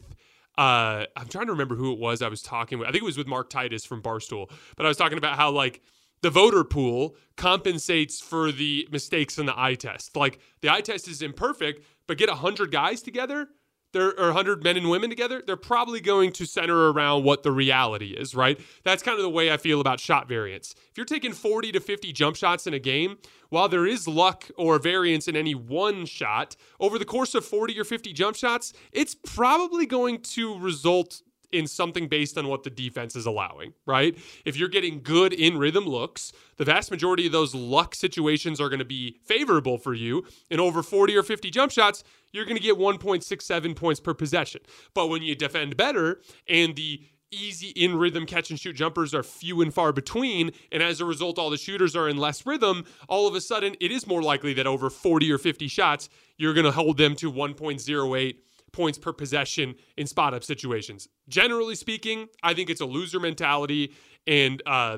uh, 0.57 1.05
I'm 1.15 1.27
trying 1.29 1.45
to 1.45 1.51
remember 1.51 1.75
who 1.75 1.93
it 1.93 1.99
was 1.99 2.23
I 2.23 2.27
was 2.27 2.41
talking 2.41 2.79
with. 2.79 2.87
I 2.87 2.91
think 2.91 3.03
it 3.03 3.05
was 3.05 3.15
with 3.15 3.27
Mark 3.27 3.51
Titus 3.51 3.85
from 3.85 4.01
Barstool. 4.01 4.49
But 4.75 4.87
I 4.87 4.89
was 4.89 4.97
talking 4.97 5.19
about 5.19 5.35
how, 5.35 5.51
like, 5.51 5.83
the 6.23 6.31
voter 6.31 6.63
pool 6.63 7.17
compensates 7.37 8.19
for 8.19 8.51
the 8.51 8.87
mistakes 8.91 9.37
in 9.37 9.45
the 9.45 9.53
eye 9.55 9.75
test. 9.75 10.17
Like, 10.17 10.39
the 10.61 10.71
eye 10.71 10.81
test 10.81 11.07
is 11.07 11.21
imperfect, 11.21 11.85
but 12.07 12.17
get 12.17 12.29
100 12.29 12.71
guys 12.71 13.03
together 13.03 13.49
there 13.95 14.19
are 14.19 14.27
100 14.27 14.63
men 14.63 14.75
and 14.75 14.89
women 14.89 15.09
together, 15.09 15.41
they're 15.45 15.55
probably 15.55 16.01
going 16.01 16.31
to 16.33 16.45
center 16.45 16.91
around 16.91 17.23
what 17.23 17.43
the 17.43 17.51
reality 17.51 18.07
is, 18.07 18.35
right? 18.35 18.59
That's 18.83 19.01
kind 19.01 19.17
of 19.17 19.23
the 19.23 19.29
way 19.29 19.51
I 19.51 19.57
feel 19.57 19.79
about 19.79 19.99
shot 19.99 20.27
variance. 20.27 20.75
If 20.91 20.97
you're 20.97 21.05
taking 21.05 21.31
40 21.31 21.71
to 21.71 21.79
50 21.79 22.11
jump 22.11 22.35
shots 22.35 22.67
in 22.67 22.73
a 22.73 22.79
game, 22.79 23.17
while 23.49 23.69
there 23.69 23.85
is 23.85 24.07
luck 24.07 24.49
or 24.57 24.79
variance 24.79 25.27
in 25.29 25.35
any 25.35 25.55
one 25.55 26.05
shot, 26.05 26.57
over 26.79 26.99
the 26.99 27.05
course 27.05 27.33
of 27.35 27.45
40 27.45 27.79
or 27.79 27.85
50 27.85 28.11
jump 28.11 28.35
shots, 28.35 28.73
it's 28.91 29.15
probably 29.15 29.85
going 29.85 30.19
to 30.21 30.59
result 30.59 31.21
in 31.51 31.67
something 31.67 32.07
based 32.07 32.37
on 32.37 32.47
what 32.47 32.63
the 32.63 32.69
defense 32.69 33.15
is 33.15 33.25
allowing, 33.25 33.73
right? 33.85 34.17
If 34.45 34.57
you're 34.57 34.69
getting 34.69 35.01
good 35.01 35.33
in 35.33 35.57
rhythm 35.57 35.85
looks, 35.85 36.31
the 36.57 36.65
vast 36.65 36.91
majority 36.91 37.25
of 37.25 37.31
those 37.31 37.53
luck 37.53 37.95
situations 37.95 38.61
are 38.61 38.69
going 38.69 38.79
to 38.79 38.85
be 38.85 39.19
favorable 39.23 39.77
for 39.77 39.93
you. 39.93 40.25
In 40.49 40.59
over 40.59 40.83
40 40.83 41.15
or 41.15 41.23
50 41.23 41.49
jump 41.51 41.71
shots, 41.71 42.03
you're 42.31 42.45
going 42.45 42.57
to 42.57 42.63
get 42.63 42.77
1.67 42.77 43.75
points 43.75 43.99
per 43.99 44.13
possession. 44.13 44.61
But 44.93 45.07
when 45.07 45.21
you 45.21 45.35
defend 45.35 45.77
better 45.77 46.21
and 46.47 46.75
the 46.75 47.01
easy 47.31 47.69
in 47.69 47.97
rhythm 47.97 48.25
catch 48.25 48.49
and 48.49 48.59
shoot 48.59 48.75
jumpers 48.75 49.13
are 49.13 49.23
few 49.23 49.61
and 49.61 49.73
far 49.73 49.91
between, 49.91 50.51
and 50.71 50.81
as 50.81 51.01
a 51.01 51.05
result, 51.05 51.37
all 51.37 51.49
the 51.49 51.57
shooters 51.57 51.95
are 51.95 52.07
in 52.07 52.17
less 52.17 52.45
rhythm, 52.45 52.85
all 53.09 53.27
of 53.27 53.35
a 53.35 53.41
sudden, 53.41 53.75
it 53.79 53.91
is 53.91 54.07
more 54.07 54.21
likely 54.21 54.53
that 54.53 54.67
over 54.67 54.89
40 54.89 55.31
or 55.31 55.37
50 55.37 55.67
shots, 55.67 56.09
you're 56.37 56.53
going 56.53 56.65
to 56.65 56.71
hold 56.71 56.97
them 56.97 57.15
to 57.15 57.31
1.08 57.31 58.35
points 58.75 58.97
per 58.97 59.13
possession 59.13 59.75
in 59.95 60.05
spot 60.05 60.33
up 60.33 60.43
situations. 60.43 61.07
Generally 61.29 61.75
speaking, 61.75 62.27
I 62.43 62.53
think 62.53 62.69
it's 62.69 62.81
a 62.81 62.85
loser 62.85 63.21
mentality, 63.21 63.93
and 64.27 64.61
uh, 64.65 64.97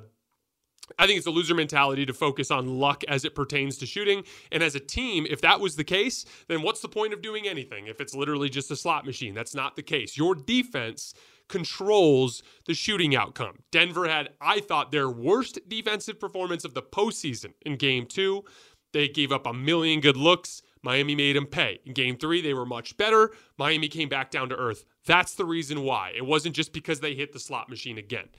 I 0.98 1.06
think 1.06 1.20
it's 1.20 1.28
a 1.28 1.32
loser 1.32 1.54
mentality 1.54 2.06
to 2.08 2.14
focus 2.14 2.50
on 2.50 2.80
luck 2.80 3.04
as 3.08 3.24
it 3.24 3.36
pertains 3.36 3.78
to 3.78 3.86
shooting. 3.86 4.24
And 4.52 4.64
as 4.64 4.74
a 4.74 4.80
team, 4.80 5.28
if 5.30 5.42
that 5.42 5.60
was 5.60 5.76
the 5.76 5.84
case, 5.84 6.26
then 6.48 6.64
what's 6.64 6.82
the 6.82 6.90
point 6.90 7.14
of 7.14 7.22
doing 7.22 7.48
anything 7.48 7.86
if 7.86 8.02
it's 8.02 8.16
literally 8.16 8.50
just 8.50 8.72
a 8.72 8.76
slot 8.76 9.06
machine? 9.06 9.36
That's 9.36 9.54
not 9.54 9.76
the 9.76 9.84
case. 9.84 10.18
Your 10.18 10.34
defense 10.34 11.14
controls 11.48 12.42
the 12.66 12.74
shooting 12.74 13.16
outcome. 13.16 13.60
Denver 13.72 14.08
had, 14.08 14.30
I 14.42 14.60
thought, 14.60 14.92
their 14.92 15.10
worst 15.10 15.60
defensive 15.68 16.20
performance 16.20 16.66
of 16.66 16.74
the 16.74 16.82
postseason 16.82 17.54
in 17.62 17.76
game 17.78 18.08
two. 18.08 18.44
They 18.92 19.08
gave 19.08 19.32
up 19.32 19.46
a 19.46 19.54
million 19.54 20.00
good 20.02 20.18
looks. 20.18 20.62
Miami 20.84 21.16
made 21.16 21.36
him 21.36 21.46
pay. 21.46 21.80
In 21.86 21.94
game 21.94 22.18
three, 22.18 22.42
they 22.42 22.54
were 22.54 22.66
much 22.66 22.98
better. 22.98 23.32
Miami 23.58 23.88
came 23.88 24.10
back 24.10 24.32
down 24.32 24.50
to 24.50 24.56
earth. 24.56 24.86
That's 25.06 25.36
the 25.36 25.46
reason 25.46 25.82
why. 25.82 26.14
It 26.16 26.26
wasn't 26.26 26.56
just 26.56 26.74
because 26.74 27.00
they 27.00 27.14
hit 27.14 27.34
the 27.34 27.40
slot 27.40 27.70
machine 27.70 27.98
again. 27.98 28.30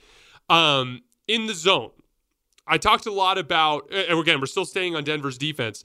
Um, 0.49 1.01
in 1.27 1.45
the 1.45 1.53
zone, 1.53 1.91
I 2.67 2.77
talked 2.77 3.05
a 3.05 3.11
lot 3.11 3.37
about, 3.37 3.91
and 3.91 4.19
again, 4.19 4.39
we're 4.39 4.45
still 4.45 4.65
staying 4.65 4.95
on 4.95 5.03
Denver's 5.03 5.37
defense. 5.37 5.83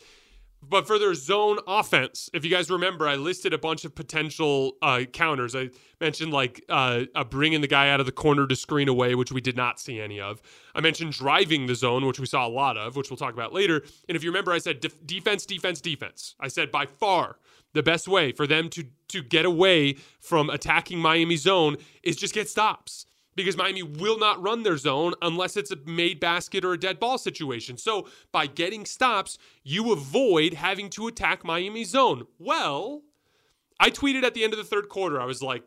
But 0.68 0.86
for 0.86 0.98
their 0.98 1.14
zone 1.14 1.58
offense, 1.66 2.30
if 2.32 2.44
you 2.44 2.50
guys 2.50 2.70
remember, 2.70 3.06
I 3.06 3.16
listed 3.16 3.52
a 3.52 3.58
bunch 3.58 3.84
of 3.84 3.94
potential 3.94 4.72
uh, 4.82 5.02
counters. 5.12 5.54
I 5.54 5.70
mentioned 6.00 6.32
like 6.32 6.64
uh, 6.68 7.04
bringing 7.30 7.60
the 7.60 7.66
guy 7.66 7.90
out 7.90 8.00
of 8.00 8.06
the 8.06 8.12
corner 8.12 8.46
to 8.46 8.56
screen 8.56 8.88
away, 8.88 9.14
which 9.14 9.32
we 9.32 9.40
did 9.40 9.56
not 9.56 9.80
see 9.80 10.00
any 10.00 10.20
of. 10.20 10.40
I 10.74 10.80
mentioned 10.80 11.12
driving 11.12 11.66
the 11.66 11.74
zone, 11.74 12.06
which 12.06 12.20
we 12.20 12.26
saw 12.26 12.46
a 12.46 12.48
lot 12.48 12.76
of, 12.76 12.96
which 12.96 13.10
we'll 13.10 13.16
talk 13.16 13.34
about 13.34 13.52
later. 13.52 13.82
And 14.08 14.16
if 14.16 14.24
you 14.24 14.30
remember, 14.30 14.52
I 14.52 14.58
said 14.58 14.80
def- 14.80 15.04
defense, 15.06 15.44
defense, 15.46 15.80
defense. 15.80 16.34
I 16.40 16.48
said 16.48 16.70
by 16.70 16.86
far 16.86 17.36
the 17.72 17.82
best 17.82 18.08
way 18.08 18.32
for 18.32 18.46
them 18.46 18.68
to 18.70 18.86
to 19.08 19.22
get 19.22 19.44
away 19.44 19.96
from 20.20 20.50
attacking 20.50 20.98
Miami 20.98 21.36
zone 21.36 21.76
is 22.02 22.16
just 22.16 22.34
get 22.34 22.48
stops 22.48 23.06
because 23.36 23.56
Miami 23.56 23.82
will 23.82 24.18
not 24.18 24.42
run 24.42 24.62
their 24.62 24.76
zone 24.76 25.14
unless 25.22 25.56
it's 25.56 25.70
a 25.70 25.76
made 25.86 26.20
basket 26.20 26.64
or 26.64 26.72
a 26.72 26.78
dead 26.78 27.00
ball 27.00 27.18
situation. 27.18 27.76
So 27.76 28.06
by 28.32 28.46
getting 28.46 28.84
stops, 28.84 29.38
you 29.62 29.92
avoid 29.92 30.54
having 30.54 30.90
to 30.90 31.06
attack 31.06 31.44
Miami's 31.44 31.90
zone. 31.90 32.26
Well, 32.38 33.02
I 33.80 33.90
tweeted 33.90 34.22
at 34.22 34.34
the 34.34 34.44
end 34.44 34.52
of 34.52 34.58
the 34.58 34.64
third 34.64 34.88
quarter, 34.88 35.20
I 35.20 35.24
was 35.24 35.42
like, 35.42 35.64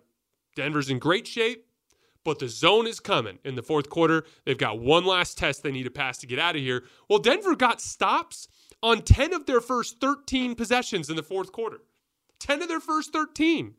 Denver's 0.56 0.90
in 0.90 1.00
great 1.00 1.28
shape, 1.28 1.66
but 2.24 2.40
the 2.40 2.48
zone 2.48 2.88
is 2.88 3.00
coming 3.00 3.40
in 3.44 3.56
the 3.56 3.64
fourth 3.64 3.90
quarter. 3.90 4.24
They've 4.46 4.58
got 4.58 4.80
one 4.80 5.06
last 5.06 5.38
test 5.38 5.64
they 5.64 5.72
need 5.72 5.84
to 5.84 5.92
pass 5.92 6.18
to 6.20 6.28
get 6.28 6.40
out 6.40 6.56
of 6.56 6.62
here. 6.62 6.84
Well, 7.10 7.20
Denver 7.20 7.56
got 7.56 7.80
stops 7.80 8.48
on 8.82 9.02
10 9.02 9.34
of 9.34 9.46
their 9.46 9.62
first 9.62 10.00
13 10.00 10.56
possessions 10.56 11.10
in 11.10 11.16
the 11.16 11.24
fourth 11.24 11.52
quarter. 11.52 11.82
10 12.40 12.62
of 12.62 12.68
their 12.68 12.80
first 12.80 13.14
13. 13.14 13.76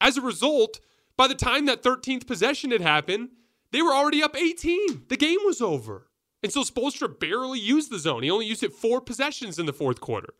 As 0.00 0.16
a 0.16 0.22
result, 0.22 0.80
by 1.16 1.28
the 1.28 1.34
time 1.34 1.66
that 1.66 1.82
13th 1.82 2.26
possession 2.26 2.70
had 2.70 2.80
happened, 2.80 3.30
they 3.72 3.82
were 3.82 3.94
already 3.94 4.22
up 4.22 4.36
18. 4.36 5.04
The 5.08 5.16
game 5.16 5.40
was 5.44 5.60
over. 5.60 6.08
And 6.42 6.52
so 6.52 6.62
Spoelstra 6.62 7.18
barely 7.18 7.58
used 7.58 7.90
the 7.90 7.98
zone. 7.98 8.22
He 8.22 8.30
only 8.30 8.46
used 8.46 8.62
it 8.62 8.72
four 8.72 9.00
possessions 9.00 9.58
in 9.58 9.66
the 9.66 9.72
fourth 9.72 10.00
quarter. 10.00 10.34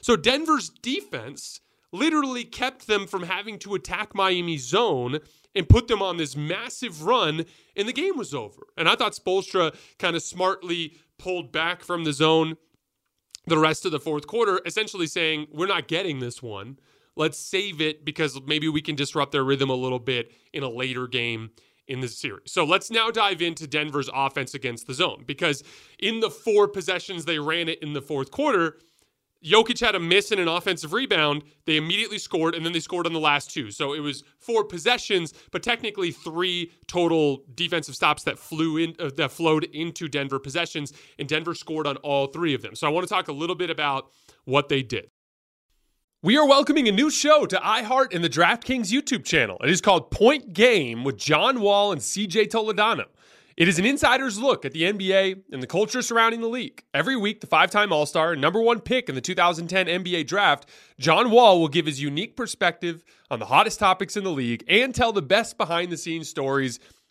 So 0.00 0.16
Denver's 0.16 0.68
defense 0.68 1.60
literally 1.92 2.44
kept 2.44 2.86
them 2.86 3.06
from 3.06 3.24
having 3.24 3.58
to 3.60 3.74
attack 3.74 4.14
Miami's 4.14 4.64
zone 4.64 5.18
and 5.54 5.68
put 5.68 5.88
them 5.88 6.02
on 6.02 6.16
this 6.16 6.36
massive 6.36 7.02
run, 7.02 7.44
and 7.74 7.88
the 7.88 7.92
game 7.92 8.16
was 8.16 8.34
over. 8.34 8.62
And 8.76 8.88
I 8.88 8.94
thought 8.94 9.12
Spoelstra 9.12 9.74
kind 9.98 10.14
of 10.14 10.22
smartly 10.22 10.94
pulled 11.18 11.50
back 11.50 11.82
from 11.82 12.04
the 12.04 12.12
zone 12.12 12.56
the 13.46 13.58
rest 13.58 13.84
of 13.84 13.92
the 13.92 14.00
fourth 14.00 14.26
quarter, 14.26 14.60
essentially 14.66 15.06
saying, 15.06 15.48
We're 15.50 15.66
not 15.66 15.88
getting 15.88 16.20
this 16.20 16.42
one. 16.42 16.78
Let's 17.18 17.38
save 17.38 17.80
it 17.80 18.04
because 18.04 18.40
maybe 18.46 18.68
we 18.68 18.80
can 18.80 18.94
disrupt 18.94 19.32
their 19.32 19.44
rhythm 19.44 19.68
a 19.68 19.74
little 19.74 19.98
bit 19.98 20.32
in 20.52 20.62
a 20.62 20.68
later 20.68 21.06
game 21.06 21.50
in 21.88 22.00
the 22.00 22.08
series. 22.08 22.52
So 22.52 22.64
let's 22.64 22.90
now 22.90 23.10
dive 23.10 23.42
into 23.42 23.66
Denver's 23.66 24.08
offense 24.14 24.54
against 24.54 24.86
the 24.86 24.94
zone 24.94 25.24
because 25.26 25.64
in 25.98 26.20
the 26.20 26.30
four 26.30 26.68
possessions 26.68 27.24
they 27.24 27.38
ran 27.38 27.68
it 27.68 27.82
in 27.82 27.92
the 27.92 28.02
fourth 28.02 28.30
quarter, 28.30 28.78
Jokic 29.44 29.80
had 29.80 29.94
a 29.94 30.00
miss 30.00 30.30
and 30.30 30.40
an 30.40 30.48
offensive 30.48 30.92
rebound. 30.92 31.42
They 31.64 31.76
immediately 31.76 32.18
scored, 32.18 32.54
and 32.54 32.64
then 32.66 32.72
they 32.72 32.80
scored 32.80 33.06
on 33.06 33.12
the 33.12 33.20
last 33.20 33.50
two. 33.50 33.70
So 33.70 33.94
it 33.94 34.00
was 34.00 34.24
four 34.38 34.64
possessions, 34.64 35.32
but 35.52 35.62
technically 35.62 36.10
three 36.10 36.72
total 36.88 37.44
defensive 37.54 37.94
stops 37.94 38.24
that 38.24 38.38
flew 38.38 38.78
in 38.78 38.94
uh, 38.98 39.10
that 39.16 39.30
flowed 39.30 39.64
into 39.64 40.08
Denver 40.08 40.40
possessions, 40.40 40.92
and 41.18 41.28
Denver 41.28 41.54
scored 41.54 41.86
on 41.86 41.96
all 41.98 42.26
three 42.26 42.54
of 42.54 42.62
them. 42.62 42.74
So 42.74 42.86
I 42.86 42.90
want 42.90 43.06
to 43.06 43.14
talk 43.14 43.28
a 43.28 43.32
little 43.32 43.56
bit 43.56 43.70
about 43.70 44.10
what 44.44 44.68
they 44.68 44.82
did. 44.82 45.10
We 46.20 46.36
are 46.36 46.44
welcoming 46.44 46.88
a 46.88 46.92
new 46.92 47.10
show 47.10 47.46
to 47.46 47.58
iHeart 47.58 48.12
and 48.12 48.24
the 48.24 48.28
DraftKings 48.28 48.90
YouTube 48.90 49.24
channel. 49.24 49.56
It 49.62 49.70
is 49.70 49.80
called 49.80 50.10
Point 50.10 50.52
Game 50.52 51.04
with 51.04 51.16
John 51.16 51.60
Wall 51.60 51.92
and 51.92 52.00
CJ 52.00 52.48
Toledano. 52.48 53.04
It 53.56 53.68
is 53.68 53.78
an 53.78 53.84
insider's 53.84 54.36
look 54.36 54.64
at 54.64 54.72
the 54.72 54.82
NBA 54.82 55.42
and 55.52 55.62
the 55.62 55.68
culture 55.68 56.02
surrounding 56.02 56.40
the 56.40 56.48
league. 56.48 56.82
Every 56.92 57.14
week, 57.14 57.40
the 57.40 57.46
five 57.46 57.70
time 57.70 57.92
All 57.92 58.04
Star 58.04 58.32
and 58.32 58.40
number 58.40 58.60
one 58.60 58.80
pick 58.80 59.08
in 59.08 59.14
the 59.14 59.20
2010 59.20 59.86
NBA 59.86 60.26
draft, 60.26 60.68
John 60.98 61.30
Wall 61.30 61.60
will 61.60 61.68
give 61.68 61.86
his 61.86 62.02
unique 62.02 62.36
perspective 62.36 63.04
on 63.30 63.38
the 63.38 63.46
hottest 63.46 63.78
topics 63.78 64.16
in 64.16 64.24
the 64.24 64.32
league 64.32 64.64
and 64.66 64.92
tell 64.92 65.12
the 65.12 65.22
best 65.22 65.56
behind 65.56 65.92
the 65.92 65.96
scenes 65.96 66.28
stories 66.28 66.80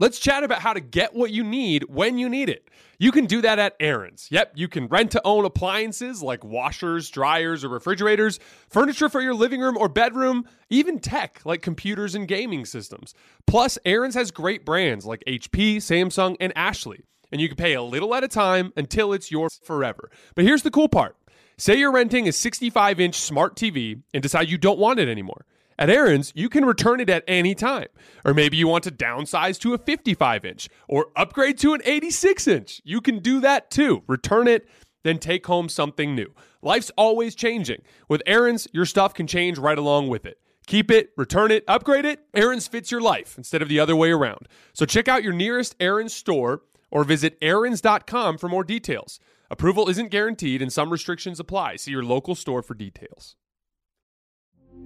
Let's 0.00 0.20
chat 0.20 0.44
about 0.44 0.60
how 0.60 0.74
to 0.74 0.80
get 0.80 1.12
what 1.12 1.32
you 1.32 1.42
need 1.42 1.82
when 1.88 2.18
you 2.18 2.28
need 2.28 2.48
it. 2.48 2.70
You 3.00 3.10
can 3.10 3.26
do 3.26 3.42
that 3.42 3.58
at 3.58 3.74
Aaron's. 3.80 4.28
Yep, 4.30 4.52
you 4.54 4.68
can 4.68 4.86
rent 4.86 5.10
to 5.12 5.22
own 5.24 5.44
appliances 5.44 6.22
like 6.22 6.44
washers, 6.44 7.10
dryers, 7.10 7.64
or 7.64 7.68
refrigerators, 7.68 8.38
furniture 8.68 9.08
for 9.08 9.20
your 9.20 9.34
living 9.34 9.60
room 9.60 9.76
or 9.76 9.88
bedroom, 9.88 10.44
even 10.70 11.00
tech 11.00 11.40
like 11.44 11.62
computers 11.62 12.14
and 12.14 12.28
gaming 12.28 12.64
systems. 12.64 13.12
Plus, 13.44 13.76
Aaron's 13.84 14.14
has 14.14 14.30
great 14.30 14.64
brands 14.64 15.04
like 15.04 15.24
HP, 15.26 15.78
Samsung, 15.78 16.36
and 16.38 16.52
Ashley, 16.54 17.02
and 17.32 17.40
you 17.40 17.48
can 17.48 17.56
pay 17.56 17.74
a 17.74 17.82
little 17.82 18.14
at 18.14 18.22
a 18.22 18.28
time 18.28 18.72
until 18.76 19.12
it's 19.12 19.32
yours 19.32 19.58
forever. 19.64 20.12
But 20.36 20.44
here's 20.44 20.62
the 20.62 20.70
cool 20.70 20.88
part 20.88 21.16
say 21.56 21.76
you're 21.76 21.90
renting 21.90 22.28
a 22.28 22.32
65 22.32 23.00
inch 23.00 23.16
smart 23.16 23.56
TV 23.56 24.00
and 24.14 24.22
decide 24.22 24.48
you 24.48 24.58
don't 24.58 24.78
want 24.78 25.00
it 25.00 25.08
anymore. 25.08 25.44
At 25.78 25.90
Aaron's, 25.90 26.32
you 26.34 26.48
can 26.48 26.64
return 26.64 26.98
it 26.98 27.08
at 27.08 27.22
any 27.28 27.54
time. 27.54 27.86
Or 28.24 28.34
maybe 28.34 28.56
you 28.56 28.66
want 28.66 28.82
to 28.84 28.90
downsize 28.90 29.60
to 29.60 29.74
a 29.74 29.78
55 29.78 30.44
inch 30.44 30.68
or 30.88 31.06
upgrade 31.14 31.58
to 31.58 31.72
an 31.72 31.80
86 31.84 32.48
inch. 32.48 32.80
You 32.84 33.00
can 33.00 33.20
do 33.20 33.40
that 33.40 33.70
too. 33.70 34.02
Return 34.08 34.48
it, 34.48 34.68
then 35.04 35.18
take 35.18 35.46
home 35.46 35.68
something 35.68 36.16
new. 36.16 36.34
Life's 36.62 36.90
always 36.96 37.36
changing. 37.36 37.82
With 38.08 38.22
Aaron's, 38.26 38.66
your 38.72 38.86
stuff 38.86 39.14
can 39.14 39.28
change 39.28 39.56
right 39.56 39.78
along 39.78 40.08
with 40.08 40.26
it. 40.26 40.38
Keep 40.66 40.90
it, 40.90 41.12
return 41.16 41.50
it, 41.50 41.64
upgrade 41.68 42.04
it. 42.04 42.20
Aaron's 42.34 42.66
fits 42.66 42.90
your 42.90 43.00
life 43.00 43.38
instead 43.38 43.62
of 43.62 43.68
the 43.68 43.80
other 43.80 43.96
way 43.96 44.10
around. 44.10 44.48
So 44.74 44.84
check 44.84 45.06
out 45.08 45.22
your 45.22 45.32
nearest 45.32 45.76
Aaron's 45.80 46.12
store 46.12 46.62
or 46.90 47.04
visit 47.04 47.38
Aaron's.com 47.40 48.36
for 48.36 48.48
more 48.48 48.64
details. 48.64 49.20
Approval 49.50 49.88
isn't 49.88 50.10
guaranteed 50.10 50.60
and 50.60 50.72
some 50.72 50.90
restrictions 50.90 51.40
apply. 51.40 51.76
See 51.76 51.92
your 51.92 52.04
local 52.04 52.34
store 52.34 52.62
for 52.62 52.74
details. 52.74 53.36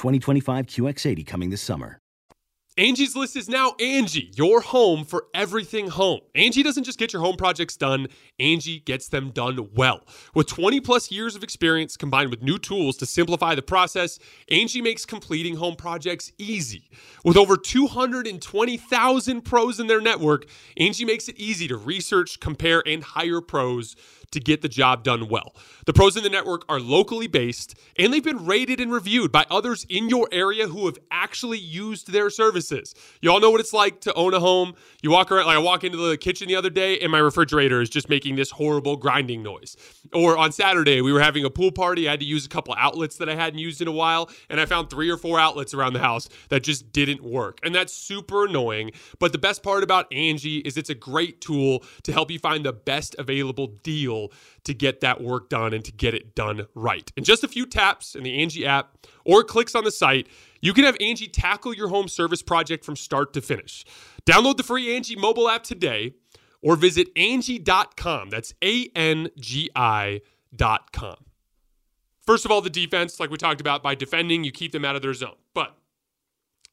2025 0.00 0.66
QX80 0.66 1.26
coming 1.26 1.50
this 1.50 1.60
summer. 1.60 1.98
Angie's 2.78 3.14
List 3.14 3.36
is 3.36 3.50
now 3.50 3.74
Angie, 3.78 4.30
your 4.34 4.62
home 4.62 5.04
for 5.04 5.26
everything 5.34 5.88
home. 5.88 6.20
Angie 6.34 6.62
doesn't 6.62 6.84
just 6.84 6.98
get 6.98 7.12
your 7.12 7.20
home 7.20 7.36
projects 7.36 7.76
done, 7.76 8.06
Angie 8.38 8.80
gets 8.80 9.08
them 9.08 9.30
done 9.30 9.68
well. 9.74 10.00
With 10.34 10.46
20 10.46 10.80
plus 10.80 11.10
years 11.10 11.36
of 11.36 11.42
experience 11.42 11.98
combined 11.98 12.30
with 12.30 12.42
new 12.42 12.58
tools 12.58 12.96
to 12.96 13.04
simplify 13.04 13.54
the 13.54 13.60
process, 13.60 14.18
Angie 14.50 14.80
makes 14.80 15.04
completing 15.04 15.56
home 15.56 15.76
projects 15.76 16.32
easy. 16.38 16.88
With 17.22 17.36
over 17.36 17.58
220,000 17.58 19.42
pros 19.42 19.78
in 19.78 19.86
their 19.86 20.00
network, 20.00 20.46
Angie 20.78 21.04
makes 21.04 21.28
it 21.28 21.38
easy 21.38 21.68
to 21.68 21.76
research, 21.76 22.40
compare, 22.40 22.82
and 22.86 23.02
hire 23.02 23.42
pros 23.42 23.96
to 24.32 24.40
get 24.40 24.62
the 24.62 24.68
job 24.68 25.02
done 25.04 25.28
well. 25.28 25.54
The 25.86 25.92
pros 25.92 26.16
in 26.16 26.22
the 26.22 26.30
network 26.30 26.64
are 26.68 26.80
locally 26.80 27.26
based 27.26 27.74
and 27.98 28.12
they've 28.12 28.22
been 28.22 28.46
rated 28.46 28.80
and 28.80 28.92
reviewed 28.92 29.32
by 29.32 29.44
others 29.50 29.84
in 29.88 30.08
your 30.08 30.28
area 30.30 30.68
who 30.68 30.86
have 30.86 30.98
actually 31.10 31.58
used 31.58 32.12
their 32.12 32.30
services. 32.30 32.94
You 33.20 33.30
all 33.30 33.40
know 33.40 33.50
what 33.50 33.60
it's 33.60 33.72
like 33.72 34.00
to 34.02 34.14
own 34.14 34.34
a 34.34 34.40
home. 34.40 34.74
You 35.02 35.10
walk 35.10 35.32
around, 35.32 35.46
like 35.46 35.56
I 35.56 35.60
walk 35.60 35.84
into 35.84 35.98
the 35.98 36.16
kitchen 36.16 36.48
the 36.48 36.56
other 36.56 36.70
day 36.70 36.98
and 37.00 37.10
my 37.10 37.18
refrigerator 37.18 37.80
is 37.80 37.90
just 37.90 38.08
making 38.08 38.36
this 38.36 38.50
horrible 38.50 38.96
grinding 38.96 39.42
noise. 39.42 39.76
Or 40.12 40.36
on 40.36 40.52
Saturday, 40.52 41.00
we 41.00 41.12
were 41.12 41.20
having 41.20 41.44
a 41.44 41.50
pool 41.50 41.72
party. 41.72 42.06
I 42.06 42.12
had 42.12 42.20
to 42.20 42.26
use 42.26 42.46
a 42.46 42.48
couple 42.48 42.74
outlets 42.78 43.16
that 43.16 43.28
I 43.28 43.34
hadn't 43.34 43.58
used 43.58 43.80
in 43.80 43.88
a 43.88 43.92
while 43.92 44.30
and 44.48 44.60
I 44.60 44.66
found 44.66 44.90
three 44.90 45.10
or 45.10 45.16
four 45.16 45.40
outlets 45.40 45.74
around 45.74 45.94
the 45.94 46.00
house 46.00 46.28
that 46.50 46.62
just 46.62 46.92
didn't 46.92 47.22
work. 47.22 47.58
And 47.62 47.74
that's 47.74 47.92
super 47.92 48.46
annoying. 48.46 48.92
But 49.18 49.32
the 49.32 49.38
best 49.38 49.62
part 49.62 49.82
about 49.82 50.12
Angie 50.12 50.58
is 50.58 50.76
it's 50.76 50.90
a 50.90 50.94
great 50.94 51.40
tool 51.40 51.82
to 52.04 52.12
help 52.12 52.30
you 52.30 52.38
find 52.38 52.64
the 52.64 52.72
best 52.72 53.16
available 53.18 53.68
deal 53.82 54.19
to 54.64 54.74
get 54.74 55.00
that 55.00 55.20
work 55.20 55.48
done 55.48 55.72
and 55.72 55.84
to 55.84 55.92
get 55.92 56.14
it 56.14 56.34
done 56.34 56.66
right. 56.74 57.10
In 57.16 57.24
just 57.24 57.44
a 57.44 57.48
few 57.48 57.66
taps 57.66 58.14
in 58.14 58.22
the 58.22 58.42
Angie 58.42 58.66
app 58.66 59.06
or 59.24 59.42
clicks 59.42 59.74
on 59.74 59.84
the 59.84 59.90
site, 59.90 60.28
you 60.60 60.72
can 60.74 60.84
have 60.84 60.96
Angie 61.00 61.28
tackle 61.28 61.74
your 61.74 61.88
home 61.88 62.08
service 62.08 62.42
project 62.42 62.84
from 62.84 62.96
start 62.96 63.32
to 63.34 63.40
finish. 63.40 63.84
Download 64.26 64.56
the 64.56 64.62
free 64.62 64.94
Angie 64.94 65.16
mobile 65.16 65.48
app 65.48 65.62
today 65.62 66.14
or 66.62 66.76
visit 66.76 67.08
Angie.com. 67.16 68.30
That's 68.30 68.54
A 68.62 68.90
N 68.94 69.30
G 69.38 69.70
I.com. 69.74 71.16
First 72.26 72.44
of 72.44 72.50
all, 72.50 72.60
the 72.60 72.70
defense, 72.70 73.18
like 73.18 73.30
we 73.30 73.36
talked 73.36 73.60
about, 73.60 73.82
by 73.82 73.94
defending, 73.94 74.44
you 74.44 74.52
keep 74.52 74.72
them 74.72 74.84
out 74.84 74.94
of 74.94 75.02
their 75.02 75.14
zone. 75.14 75.36
But 75.54 75.74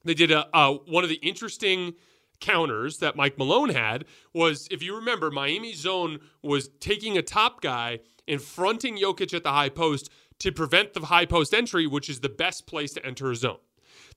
they 0.04 0.14
did 0.14 0.32
a, 0.32 0.48
uh, 0.56 0.74
one 0.86 1.04
of 1.04 1.10
the 1.10 1.16
interesting 1.16 1.94
counters 2.40 2.98
that 3.00 3.16
Mike 3.16 3.38
Malone 3.38 3.70
had 3.70 4.06
was 4.34 4.68
if 4.72 4.84
you 4.84 4.96
remember, 4.96 5.32
Miami 5.32 5.74
zone 5.74 6.20
was 6.42 6.70
taking 6.80 7.18
a 7.18 7.22
top 7.22 7.62
guy 7.62 8.00
and 8.28 8.42
fronting 8.42 8.98
Jokic 8.98 9.34
at 9.34 9.44
the 9.44 9.52
high 9.52 9.70
post 9.70 10.10
to 10.40 10.52
prevent 10.52 10.94
the 10.94 11.06
high 11.06 11.26
post 11.26 11.54
entry, 11.54 11.88
which 11.88 12.10
is 12.10 12.20
the 12.20 12.30
best 12.30 12.68
place 12.68 12.94
to 12.94 13.06
enter 13.06 13.32
a 13.32 13.36
zone. 13.36 13.58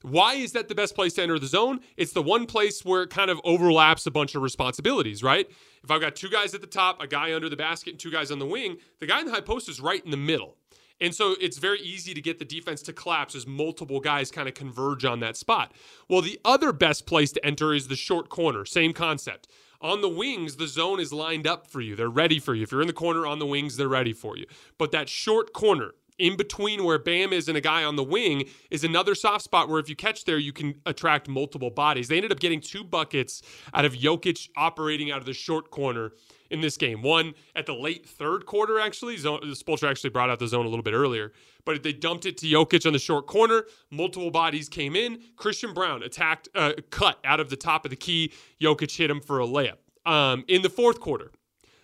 Why 0.02 0.34
is 0.34 0.52
that 0.52 0.68
the 0.68 0.74
best 0.74 0.94
place 0.94 1.14
to 1.14 1.22
enter 1.22 1.38
the 1.38 1.46
zone? 1.46 1.80
It's 1.96 2.12
the 2.12 2.22
one 2.22 2.46
place 2.46 2.84
where 2.84 3.02
it 3.02 3.10
kind 3.10 3.30
of 3.30 3.40
overlaps 3.44 4.06
a 4.06 4.10
bunch 4.10 4.34
of 4.34 4.42
responsibilities, 4.42 5.22
right? 5.22 5.46
If 5.84 5.90
I've 5.90 6.00
got 6.00 6.16
two 6.16 6.30
guys 6.30 6.54
at 6.54 6.62
the 6.62 6.66
top, 6.66 7.02
a 7.02 7.06
guy 7.06 7.34
under 7.34 7.50
the 7.50 7.56
basket, 7.56 7.90
and 7.90 7.98
two 7.98 8.10
guys 8.10 8.30
on 8.30 8.38
the 8.38 8.46
wing, 8.46 8.78
the 8.98 9.06
guy 9.06 9.20
in 9.20 9.26
the 9.26 9.32
high 9.32 9.42
post 9.42 9.68
is 9.68 9.80
right 9.80 10.02
in 10.02 10.10
the 10.10 10.16
middle. 10.16 10.56
And 11.00 11.14
so 11.14 11.34
it's 11.40 11.58
very 11.58 11.80
easy 11.80 12.14
to 12.14 12.20
get 12.20 12.38
the 12.38 12.44
defense 12.44 12.82
to 12.82 12.92
collapse 12.92 13.34
as 13.34 13.46
multiple 13.46 14.00
guys 14.00 14.30
kind 14.30 14.48
of 14.48 14.54
converge 14.54 15.04
on 15.04 15.20
that 15.20 15.36
spot. 15.36 15.72
Well, 16.08 16.20
the 16.20 16.38
other 16.44 16.72
best 16.72 17.06
place 17.06 17.32
to 17.32 17.44
enter 17.44 17.72
is 17.74 17.88
the 17.88 17.96
short 17.96 18.28
corner. 18.28 18.64
Same 18.64 18.92
concept. 18.92 19.48
On 19.82 20.02
the 20.02 20.08
wings, 20.10 20.56
the 20.56 20.68
zone 20.68 21.00
is 21.00 21.10
lined 21.10 21.46
up 21.46 21.66
for 21.66 21.80
you. 21.80 21.96
They're 21.96 22.10
ready 22.10 22.38
for 22.38 22.54
you. 22.54 22.64
If 22.64 22.72
you're 22.72 22.82
in 22.82 22.86
the 22.86 22.92
corner 22.92 23.26
on 23.26 23.38
the 23.38 23.46
wings, 23.46 23.78
they're 23.78 23.88
ready 23.88 24.12
for 24.12 24.36
you. 24.36 24.44
But 24.76 24.92
that 24.92 25.08
short 25.08 25.54
corner, 25.54 25.92
in 26.18 26.36
between 26.36 26.84
where 26.84 26.98
Bam 26.98 27.32
is 27.32 27.48
and 27.48 27.56
a 27.56 27.62
guy 27.62 27.82
on 27.82 27.96
the 27.96 28.04
wing 28.04 28.44
is 28.70 28.84
another 28.84 29.14
soft 29.14 29.42
spot 29.42 29.70
where 29.70 29.80
if 29.80 29.88
you 29.88 29.96
catch 29.96 30.26
there, 30.26 30.36
you 30.36 30.52
can 30.52 30.74
attract 30.84 31.28
multiple 31.28 31.70
bodies. 31.70 32.08
They 32.08 32.16
ended 32.16 32.30
up 32.30 32.40
getting 32.40 32.60
two 32.60 32.84
buckets 32.84 33.40
out 33.72 33.86
of 33.86 33.94
Jokic 33.94 34.50
operating 34.54 35.10
out 35.10 35.18
of 35.18 35.24
the 35.24 35.32
short 35.32 35.70
corner 35.70 36.12
in 36.50 36.60
this 36.60 36.76
game. 36.76 37.02
One 37.02 37.34
at 37.54 37.66
the 37.66 37.74
late 37.74 38.06
third 38.06 38.46
quarter, 38.46 38.78
actually. 38.78 39.16
Zone, 39.16 39.40
Spoelstra 39.42 39.90
actually 39.90 40.10
brought 40.10 40.30
out 40.30 40.38
the 40.38 40.48
zone 40.48 40.66
a 40.66 40.68
little 40.68 40.82
bit 40.82 40.94
earlier, 40.94 41.32
but 41.64 41.82
they 41.82 41.92
dumped 41.92 42.26
it 42.26 42.36
to 42.38 42.46
Jokic 42.46 42.86
on 42.86 42.92
the 42.92 42.98
short 42.98 43.26
corner. 43.26 43.64
Multiple 43.90 44.30
bodies 44.30 44.68
came 44.68 44.96
in. 44.96 45.20
Christian 45.36 45.72
Braun 45.72 46.02
attacked, 46.02 46.48
uh, 46.54 46.72
cut 46.90 47.18
out 47.24 47.40
of 47.40 47.50
the 47.50 47.56
top 47.56 47.84
of 47.84 47.90
the 47.90 47.96
key. 47.96 48.32
Jokic 48.60 48.96
hit 48.96 49.10
him 49.10 49.20
for 49.20 49.40
a 49.40 49.46
layup. 49.46 49.76
Um, 50.06 50.44
in 50.48 50.62
the 50.62 50.70
fourth 50.70 50.98
quarter, 50.98 51.30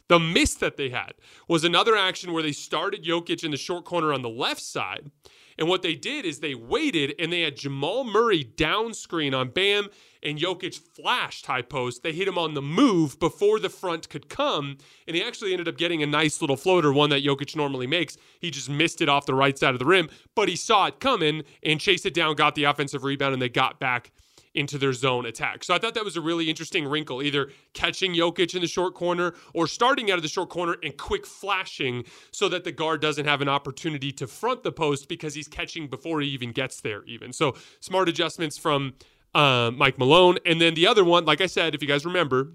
the 0.09 0.19
miss 0.19 0.55
that 0.55 0.77
they 0.77 0.91
had 0.91 1.15
was 1.49 1.65
another 1.65 1.97
action 1.97 2.33
where 2.33 2.43
they 2.43 2.53
started 2.53 3.05
Jokic 3.05 3.45
in 3.45 3.51
the 3.51 3.57
short 3.57 3.85
corner 3.85 4.13
on 4.13 4.23
the 4.23 4.29
left 4.29 4.63
side. 4.63 5.11
And 5.59 5.69
what 5.69 5.83
they 5.83 5.95
did 5.95 6.27
is 6.27 6.41
they 6.41 6.55
waited 6.55 7.15
and 7.19 7.33
they 7.33 7.41
had 7.41 7.57
Jamal 7.57 8.05
Murray 8.05 8.45
down 8.45 8.93
screen 8.93 9.33
on 9.33 9.49
Bam 9.49 9.89
and 10.23 10.39
Jokic 10.39 10.79
flashed 10.79 11.47
high 11.47 11.63
post. 11.63 12.03
They 12.03 12.13
hit 12.13 12.29
him 12.29 12.37
on 12.37 12.55
the 12.55 12.63
move 12.63 13.19
before 13.19 13.59
the 13.59 13.71
front 13.71 14.09
could 14.09 14.29
come, 14.29 14.77
and 15.07 15.17
he 15.17 15.23
actually 15.23 15.53
ended 15.53 15.69
up 15.69 15.79
getting 15.79 16.03
a 16.03 16.07
nice 16.07 16.41
little 16.41 16.57
floater, 16.57 16.93
one 16.93 17.11
that 17.11 17.25
Jokic 17.25 17.57
normally 17.57 17.87
makes. 17.87 18.19
He 18.41 18.51
just 18.51 18.69
missed 18.69 19.01
it 19.01 19.09
off 19.09 19.25
the 19.25 19.35
right 19.35 19.59
side 19.59 19.73
of 19.73 19.79
the 19.79 19.87
rim, 19.87 20.11
but 20.35 20.49
he 20.49 20.57
saw 20.57 20.87
it 20.87 21.01
coming 21.01 21.43
and 21.63 21.81
chased 21.81 22.07
it 22.07 22.15
down, 22.15 22.35
got 22.35 22.55
the 22.55 22.65
offensive 22.65 23.05
rebound, 23.05 23.33
and 23.33 23.41
they 23.41 23.49
got 23.49 23.79
back 23.79 24.13
into 24.57 24.79
their 24.79 24.93
zone 24.93 25.27
attack. 25.27 25.63
So 25.63 25.75
I 25.75 25.79
thought 25.79 25.95
that 25.95 26.05
was 26.05 26.17
a 26.17 26.21
really 26.21 26.49
interesting 26.49 26.87
wrinkle, 26.87 27.23
either 27.23 27.51
catching 27.75 28.15
Jokic 28.15 28.55
in 28.55 28.63
the 28.63 28.67
short 28.67 28.95
corner 28.95 29.35
or 29.55 29.67
starting 29.67 30.11
out 30.11 30.17
of 30.17 30.23
the 30.23 30.29
short 30.29 30.49
corner 30.49 30.77
and 30.83 30.97
quick 30.97 31.27
flashing 31.27 32.05
so 32.33 32.49
that 32.49 32.65
the 32.65 32.73
guard 32.73 33.01
doesn't 33.01 33.27
have 33.27 33.41
an 33.41 33.49
opportunity 33.49 34.11
to 34.13 34.27
front 34.27 34.63
the 34.63 34.73
post 34.73 35.09
because 35.09 35.35
he's 35.35 35.49
catching 35.49 35.89
before 35.89 36.21
he 36.21 36.29
even 36.29 36.53
gets 36.53 36.81
there, 36.81 37.05
even. 37.05 37.33
So 37.33 37.55
smart 37.81 38.09
adjustments 38.09 38.59
from 38.59 38.95
uh, 39.35 39.71
Mike 39.75 39.99
Malone. 39.99 40.39
And 40.47 40.61
then 40.61 40.75
the 40.75 40.87
other 40.87 41.05
one, 41.05 41.25
like 41.25 41.41
I 41.41 41.47
said, 41.47 41.75
if 41.75 41.83
you 41.83 41.89
guys 41.89 42.05
remember, 42.05 42.55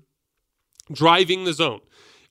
driving 0.92 1.46
the 1.46 1.54
zone. 1.54 1.82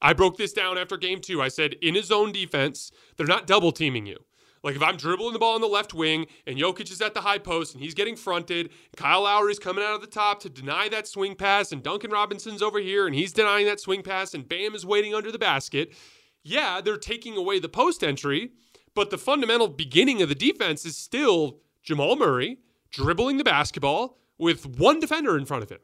I 0.02 0.12
broke 0.14 0.36
this 0.36 0.52
down 0.52 0.78
after 0.78 0.96
game 0.96 1.20
two. 1.20 1.42
I 1.42 1.48
said, 1.48 1.74
in 1.82 1.94
his 1.94 2.06
zone 2.06 2.32
defense, 2.32 2.90
they're 3.16 3.26
not 3.26 3.46
double 3.46 3.70
teaming 3.70 4.06
you. 4.06 4.18
Like 4.62 4.76
if 4.76 4.82
I'm 4.82 4.96
dribbling 4.96 5.32
the 5.32 5.38
ball 5.38 5.54
on 5.54 5.60
the 5.60 5.66
left 5.66 5.94
wing 5.94 6.26
and 6.46 6.58
Jokic 6.58 6.90
is 6.92 7.00
at 7.00 7.14
the 7.14 7.22
high 7.22 7.38
post 7.38 7.74
and 7.74 7.82
he's 7.82 7.94
getting 7.94 8.16
fronted, 8.16 8.70
Kyle 8.96 9.22
Lowry's 9.22 9.58
coming 9.58 9.84
out 9.84 9.94
of 9.94 10.00
the 10.00 10.06
top 10.06 10.40
to 10.40 10.50
deny 10.50 10.88
that 10.88 11.08
swing 11.08 11.34
pass, 11.34 11.72
and 11.72 11.82
Duncan 11.82 12.10
Robinson's 12.10 12.62
over 12.62 12.78
here 12.78 13.06
and 13.06 13.14
he's 13.14 13.32
denying 13.32 13.66
that 13.66 13.80
swing 13.80 14.02
pass, 14.02 14.34
and 14.34 14.48
Bam 14.48 14.74
is 14.74 14.84
waiting 14.84 15.14
under 15.14 15.32
the 15.32 15.38
basket. 15.38 15.94
Yeah, 16.42 16.80
they're 16.80 16.96
taking 16.96 17.36
away 17.36 17.58
the 17.58 17.68
post 17.68 18.02
entry, 18.02 18.52
but 18.94 19.10
the 19.10 19.18
fundamental 19.18 19.68
beginning 19.68 20.22
of 20.22 20.28
the 20.28 20.34
defense 20.34 20.84
is 20.84 20.96
still 20.96 21.60
Jamal 21.82 22.16
Murray 22.16 22.58
dribbling 22.90 23.36
the 23.36 23.44
basketball 23.44 24.18
with 24.38 24.66
one 24.66 25.00
defender 25.00 25.36
in 25.36 25.44
front 25.44 25.62
of 25.62 25.70
him. 25.70 25.78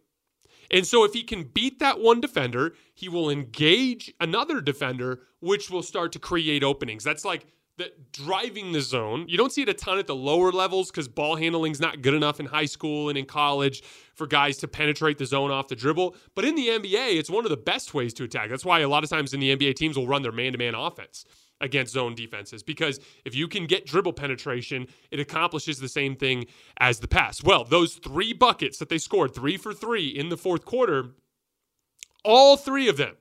And 0.71 0.85
so, 0.85 1.05
if 1.05 1.12
he 1.12 1.23
can 1.23 1.45
beat 1.45 1.79
that 1.79 2.01
one 2.01 2.21
defender, 2.21 2.75
he 2.93 3.09
will 3.09 3.31
engage 3.31 4.12
another 4.19 4.61
defender, 4.61 5.21
which 5.39 5.71
will 5.71 5.83
start 5.83 6.11
to 6.12 6.19
create 6.19 6.65
openings. 6.65 7.05
That's 7.05 7.25
like 7.25 7.47
that 7.79 8.12
driving 8.12 8.73
the 8.73 8.81
zone. 8.81 9.27
You 9.29 9.37
don't 9.37 9.53
see 9.53 9.62
it 9.62 9.69
a 9.69 9.75
ton 9.75 9.99
at 9.99 10.07
the 10.07 10.15
lower 10.15 10.51
levels 10.51 10.91
because 10.91 11.09
ball 11.09 11.37
handling's 11.37 11.81
not 11.81 12.01
good 12.01 12.15
enough 12.15 12.41
in 12.41 12.47
high 12.47 12.65
school 12.65 13.09
and 13.09 13.19
in 13.19 13.27
college 13.27 13.83
for 14.15 14.27
guys 14.27 14.57
to 14.59 14.69
penetrate 14.69 15.19
the 15.19 15.27
zone 15.27 15.51
off 15.51 15.69
the 15.69 15.77
dribble. 15.77 16.17
But 16.35 16.47
in 16.47 16.55
the 16.55 16.69
NBA, 16.69 17.19
it's 17.19 17.29
one 17.29 17.45
of 17.45 17.51
the 17.51 17.57
best 17.57 17.93
ways 17.93 18.15
to 18.15 18.25
attack. 18.25 18.49
That's 18.49 18.65
why 18.65 18.81
a 18.81 18.89
lot 18.89 19.05
of 19.05 19.11
times 19.11 19.35
in 19.35 19.41
the 19.41 19.55
NBA, 19.55 19.77
teams 19.77 19.97
will 19.97 20.07
run 20.07 20.23
their 20.23 20.33
man 20.33 20.53
to 20.53 20.59
man 20.59 20.75
offense 20.75 21.27
against 21.61 21.95
zone 21.95 22.15
defenses 22.15 22.62
because 22.62 23.01
if 23.25 23.35
you 23.35 23.49
can 23.49 23.67
get 23.67 23.87
dribble 23.87 24.12
penetration, 24.12 24.87
it 25.11 25.21
accomplishes 25.21 25.79
the 25.79 25.89
same 25.89 26.17
thing 26.17 26.47
as 26.79 27.01
the 27.01 27.09
pass. 27.09 27.43
Well, 27.43 27.65
those 27.65 27.95
three 27.95 28.33
buckets 28.33 28.79
that 28.79 28.89
they 28.89 28.99
scored, 28.99 29.35
three 29.35 29.57
for 29.57 29.73
three 29.73 30.09
in 30.09 30.29
the 30.29 30.37
fourth 30.37 30.65
quarter, 30.65 31.12
all 32.25 32.57
three 32.57 32.89
of 32.89 32.97
them 32.97 33.17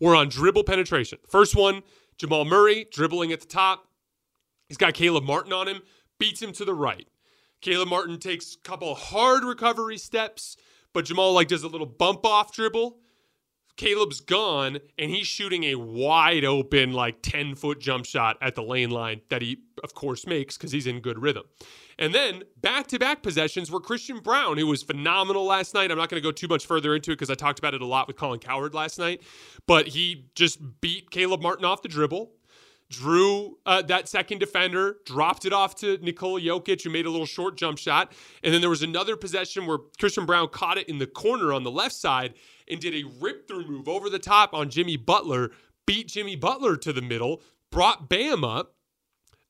were 0.00 0.14
on 0.14 0.28
dribble 0.28 0.64
penetration. 0.64 1.18
First 1.28 1.56
one, 1.56 1.82
Jamal 2.16 2.44
Murray 2.44 2.86
dribbling 2.90 3.32
at 3.32 3.40
the 3.40 3.46
top, 3.46 3.86
He's 4.68 4.76
got 4.76 4.94
Caleb 4.94 5.24
Martin 5.24 5.52
on 5.52 5.68
him, 5.68 5.82
beats 6.18 6.42
him 6.42 6.52
to 6.52 6.64
the 6.64 6.74
right. 6.74 7.06
Caleb 7.60 7.88
Martin 7.88 8.18
takes 8.18 8.54
a 8.54 8.58
couple 8.58 8.94
hard 8.94 9.44
recovery 9.44 9.98
steps, 9.98 10.56
but 10.92 11.04
Jamal 11.06 11.32
like 11.32 11.48
does 11.48 11.62
a 11.62 11.68
little 11.68 11.86
bump 11.86 12.24
off 12.26 12.52
dribble. 12.52 12.98
Caleb's 13.76 14.20
gone, 14.20 14.78
and 14.98 15.10
he's 15.10 15.26
shooting 15.26 15.64
a 15.64 15.74
wide 15.74 16.44
open, 16.44 16.92
like 16.92 17.16
10 17.22 17.56
foot 17.56 17.80
jump 17.80 18.06
shot 18.06 18.36
at 18.40 18.54
the 18.54 18.62
lane 18.62 18.90
line 18.90 19.20
that 19.30 19.42
he, 19.42 19.62
of 19.82 19.94
course, 19.94 20.26
makes 20.26 20.56
because 20.56 20.70
he's 20.70 20.86
in 20.86 21.00
good 21.00 21.18
rhythm. 21.18 21.44
And 21.98 22.14
then 22.14 22.44
back 22.60 22.86
to 22.88 22.98
back 22.98 23.22
possessions 23.22 23.70
were 23.70 23.80
Christian 23.80 24.20
Braun, 24.20 24.58
who 24.58 24.66
was 24.66 24.82
phenomenal 24.82 25.44
last 25.44 25.74
night. 25.74 25.90
I'm 25.90 25.98
not 25.98 26.08
going 26.08 26.22
to 26.22 26.26
go 26.26 26.32
too 26.32 26.48
much 26.48 26.66
further 26.66 26.94
into 26.94 27.10
it 27.10 27.14
because 27.14 27.30
I 27.30 27.34
talked 27.34 27.58
about 27.58 27.74
it 27.74 27.82
a 27.82 27.86
lot 27.86 28.06
with 28.06 28.16
Colin 28.16 28.38
Cowherd 28.38 28.74
last 28.74 28.98
night, 28.98 29.22
but 29.66 29.88
he 29.88 30.26
just 30.34 30.80
beat 30.80 31.10
Caleb 31.10 31.40
Martin 31.40 31.64
off 31.64 31.82
the 31.82 31.88
dribble 31.88 32.30
drew 32.90 33.58
uh, 33.66 33.82
that 33.82 34.08
second 34.08 34.38
defender, 34.38 34.98
dropped 35.04 35.44
it 35.44 35.52
off 35.52 35.74
to 35.76 35.98
Nikola 35.98 36.40
Jokic, 36.40 36.82
who 36.82 36.90
made 36.90 37.06
a 37.06 37.10
little 37.10 37.26
short 37.26 37.56
jump 37.56 37.78
shot. 37.78 38.12
And 38.42 38.52
then 38.52 38.60
there 38.60 38.70
was 38.70 38.82
another 38.82 39.16
possession 39.16 39.66
where 39.66 39.78
Christian 39.98 40.26
Braun 40.26 40.48
caught 40.48 40.78
it 40.78 40.88
in 40.88 40.98
the 40.98 41.06
corner 41.06 41.52
on 41.52 41.62
the 41.62 41.70
left 41.70 41.94
side 41.94 42.34
and 42.68 42.80
did 42.80 42.94
a 42.94 43.04
rip 43.20 43.48
through 43.48 43.66
move 43.66 43.88
over 43.88 44.08
the 44.08 44.18
top 44.18 44.54
on 44.54 44.70
Jimmy 44.70 44.96
Butler, 44.96 45.50
beat 45.86 46.08
Jimmy 46.08 46.36
Butler 46.36 46.76
to 46.76 46.92
the 46.92 47.02
middle, 47.02 47.42
brought 47.70 48.08
Bam 48.08 48.44
up, 48.44 48.73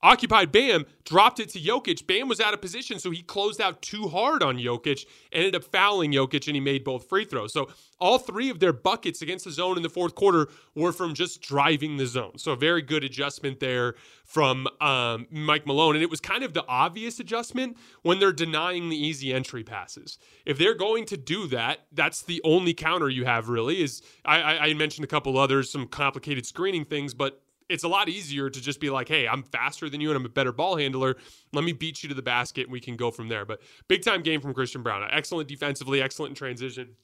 occupied 0.05 0.53
Bam, 0.53 0.85
dropped 1.05 1.41
it 1.41 1.49
to 1.49 1.59
Jokic. 1.59 2.07
Bam 2.07 2.29
was 2.29 2.41
out 2.41 2.55
of 2.55 2.61
position, 2.61 2.99
so 2.99 3.11
he 3.11 3.23
closed 3.23 3.61
out 3.61 3.81
too 3.83 4.07
hard 4.09 4.43
on 4.43 4.59
Jokic, 4.59 5.07
ended 5.33 5.57
up 5.57 5.65
fouling 5.65 6.13
Jokic, 6.13 6.47
and 6.47 6.55
he 6.55 6.61
made 6.61 6.85
both 6.85 7.09
free 7.09 7.25
throws. 7.25 7.53
So 7.53 7.71
all 7.99 8.19
three 8.19 8.51
of 8.51 8.61
their 8.61 8.75
buckets 8.75 9.23
against 9.23 9.47
the 9.47 9.51
zone 9.51 9.79
in 9.79 9.83
the 9.83 9.89
fourth 9.89 10.15
quarter 10.15 10.49
were 10.75 10.93
from 10.93 11.15
just 11.15 11.41
driving 11.41 11.97
the 11.97 12.07
zone. 12.07 12.37
So 12.37 12.55
very 12.55 12.83
good 12.83 13.03
adjustment 13.03 13.61
there 13.61 13.95
from 14.25 14.67
um, 14.81 15.27
Mike 15.31 15.67
Malone. 15.67 15.95
And 15.97 16.03
it 16.03 16.11
was 16.11 16.21
kind 16.21 16.45
of 16.45 16.53
the 16.53 16.67
obvious 16.67 17.19
adjustment 17.19 17.79
when 18.03 18.19
they're 18.19 18.33
denying 18.33 18.91
the 18.91 18.97
easy 18.97 19.33
entry 19.33 19.65
passes. 19.65 20.19
If 20.45 20.59
they're 20.59 20.75
going 20.75 21.07
to 21.07 21.17
do 21.17 21.47
that, 21.49 21.87
that's 21.93 22.23
the 22.23 22.43
only 22.45 22.75
counter 22.75 23.09
you 23.09 23.25
have 23.25 23.49
really 23.49 23.83
is 23.83 24.03
I, 24.25 24.59
I 24.59 24.75
mentioned 24.75 25.05
a 25.05 25.09
couple 25.09 25.39
others, 25.39 25.71
some 25.71 25.87
complicated 25.87 26.45
screening 26.45 26.85
things, 26.85 27.15
but 27.15 27.41
it's 27.69 27.85
a 27.85 27.89
lot 27.89 28.09
easier 28.09 28.51
to 28.51 28.61
just 28.61 28.81
be 28.81 28.91
like, 28.91 29.09
hey, 29.09 29.27
I'm 29.27 29.43
faster 29.43 29.89
than 29.89 30.01
you 30.01 30.11
and 30.11 30.17
I'm 30.17 30.27
a 30.27 30.31
better 30.31 30.53
ball 30.53 30.77
handler. 30.77 31.17
Let 31.53 31.65
me 31.65 31.73
beat 31.73 32.03
you 32.03 32.09
to 32.09 32.15
the 32.15 32.23
basket 32.23 32.65
and 32.65 32.73
we 32.73 32.81
can 32.81 32.97
go 32.97 33.11
from 33.11 33.29
there. 33.29 33.45
But 33.45 33.61
big 33.89 34.03
time 34.05 34.23
game 34.23 34.41
from 34.41 34.55
Christian 34.55 34.83
Braun. 34.83 35.07
Excellent 35.11 35.49
defensively, 35.49 36.03
excellent 36.03 36.31
in 36.31 36.37
transition. 36.37 36.97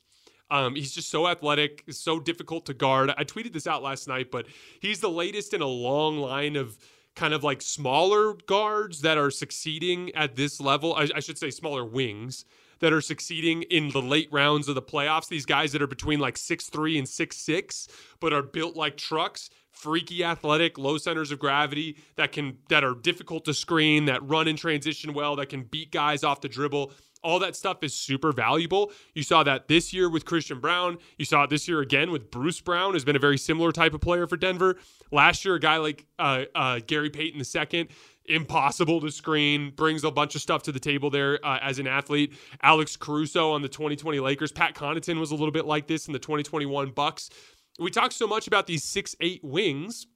Um, 0.51 0.75
he's 0.75 0.93
just 0.93 1.11
so 1.11 1.29
athletic, 1.29 1.85
so 1.91 2.19
difficult 2.19 2.67
to 2.67 2.75
guard. 2.75 3.13
I 3.17 3.25
tweeted 3.25 3.53
this 3.53 3.67
out 3.67 3.83
last 3.83 4.09
night, 4.09 4.31
but 4.31 4.47
he's 4.81 5.01
the 5.01 5.11
latest 5.11 5.55
in 5.55 5.63
a 5.63 5.67
long 5.67 6.19
line 6.19 6.57
of 6.57 6.77
kind 7.15 7.35
of 7.35 7.45
like 7.45 7.63
smaller 7.63 8.35
guards 8.47 9.03
that 9.03 9.17
are 9.17 9.31
succeeding 9.31 10.11
at 10.15 10.37
this 10.37 10.61
level. 10.61 10.95
I, 10.95 11.09
I 11.15 11.21
should 11.21 11.39
say 11.39 11.51
smaller 11.51 11.85
wings 11.85 12.45
that 12.81 12.93
are 12.93 13.01
succeeding 13.01 13.63
in 13.65 13.91
the 13.91 14.03
late 14.03 14.29
rounds 14.33 14.69
of 14.69 14.75
the 14.75 14.83
playoffs. 14.83 15.29
These 15.29 15.47
guys 15.47 15.73
that 15.73 15.83
are 15.83 15.87
between 15.87 16.19
like 16.19 16.37
six 16.37 16.69
three 16.69 16.99
and 16.99 17.09
six 17.09 17.37
six, 17.37 17.89
but 18.21 18.33
are 18.33 18.43
built 18.43 18.75
like 18.75 18.97
trucks 18.97 19.51
freaky 19.81 20.23
athletic 20.23 20.77
low 20.77 20.99
centers 20.99 21.33
of 21.33 21.39
gravity 21.39 21.97
that 22.17 22.33
can 22.33 22.59
that 22.69 22.85
are 22.85 22.95
difficult 22.95 23.45
to 23.47 23.55
screen 23.55 24.05
that 24.05 24.23
run 24.29 24.47
in 24.47 24.57
transition 24.57 25.15
well 25.15 25.37
that 25.37 25.49
can 25.49 25.63
beat 25.63 25.91
guys 25.91 26.23
off 26.23 26.41
the 26.41 26.49
dribble 26.49 26.93
all 27.23 27.39
that 27.39 27.57
stuff 27.57 27.83
is 27.83 27.95
super 27.95 28.33
valuable. 28.33 28.93
You 29.15 29.23
saw 29.23 29.43
that 29.43 29.69
this 29.69 29.93
year 29.93 30.09
with 30.09 30.25
Christian 30.25 30.61
Braun. 30.61 30.99
You 31.19 31.25
saw 31.25 31.45
it 31.45 31.51
this 31.51 31.69
year 31.69 31.81
again 31.81 32.11
with 32.11 32.31
Bruce 32.31 32.61
Brown, 32.61 32.95
has 32.95 33.05
been 33.05 33.17
a 33.17 33.21
very 33.21 33.37
similar 33.39 33.73
type 33.73 33.95
of 33.95 34.01
player 34.01 34.27
for 34.27 34.37
Denver. 34.37 34.77
Last 35.13 35.45
year, 35.45 35.57
a 35.57 35.61
guy 35.61 35.77
like 35.77 36.07
uh, 36.19 36.45
uh, 36.55 36.81
Gary 36.87 37.11
Payton 37.11 37.43
II, 37.73 37.89
impossible 38.27 39.01
to 39.01 39.11
screen, 39.11 39.73
brings 39.77 40.05
a 40.05 40.11
bunch 40.11 40.35
of 40.35 40.41
stuff 40.41 40.63
to 40.63 40.73
the 40.73 40.81
table 40.81 41.11
there 41.11 41.45
uh, 41.45 41.59
as 41.61 41.79
an 41.79 41.87
athlete. 41.87 42.33
Alex 42.63 42.97
Caruso 42.97 43.51
on 43.53 43.61
the 43.61 43.69
2020 43.69 44.21
Lakers. 44.21 44.53
Pat 44.53 44.75
Connaughton 44.75 45.19
was 45.19 45.31
a 45.31 45.35
little 45.35 45.53
bit 45.53 45.67
like 45.67 45.87
this 45.87 46.07
in 46.07 46.13
the 46.13 46.19
2021 46.19 46.91
Bucks 46.93 47.29
we 47.79 47.91
talk 47.91 48.13
so 48.13 48.27
much 48.27 48.47
about 48.47 48.67
these 48.67 48.85
six 48.85 49.15
eight 49.21 49.43
wings 49.45 50.07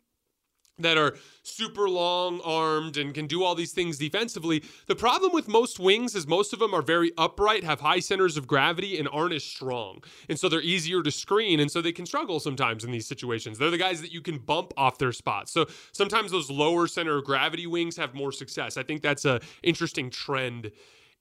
that 0.79 0.99
are 0.99 1.15
super 1.43 1.89
long 1.89 2.41
armed 2.45 2.97
and 2.97 3.15
can 3.15 3.27
do 3.27 3.45
all 3.45 3.55
these 3.55 3.73
things 3.73 3.97
defensively. 3.99 4.63
The 4.87 4.97
problem 4.97 5.33
with 5.33 5.47
most 5.47 5.79
wings 5.79 6.15
is 6.15 6.27
most 6.27 6.53
of 6.53 6.59
them 6.59 6.75
are 6.75 6.83
very 6.83 7.13
upright, 7.17 7.63
have 7.63 7.81
high 7.81 8.01
centers 8.01 8.37
of 8.37 8.47
gravity, 8.47 8.99
and 8.99 9.09
aren't 9.13 9.35
as 9.35 9.45
strong. 9.45 10.03
And 10.29 10.39
so 10.39 10.49
they're 10.49 10.61
easier 10.61 11.03
to 11.03 11.11
screen. 11.11 11.61
And 11.61 11.71
so 11.71 11.81
they 11.81 11.93
can 11.93 12.07
struggle 12.07 12.41
sometimes 12.41 12.85
in 12.85 12.91
these 12.91 13.07
situations. 13.07 13.59
They're 13.59 13.71
the 13.71 13.79
guys 13.79 14.01
that 14.01 14.13
you 14.13 14.21
can 14.21 14.39
bump 14.39 14.73
off 14.77 14.99
their 14.99 15.13
spots. 15.13 15.53
So 15.53 15.67
sometimes 15.93 16.33
those 16.33 16.51
lower 16.51 16.89
center 16.89 17.19
of 17.19 17.25
gravity 17.25 17.67
wings 17.67 17.97
have 17.97 18.15
more 18.15 18.33
success. 18.33 18.77
I 18.77 18.83
think 18.83 19.03
that's 19.03 19.25
an 19.25 19.41
interesting 19.63 20.11
trend 20.11 20.73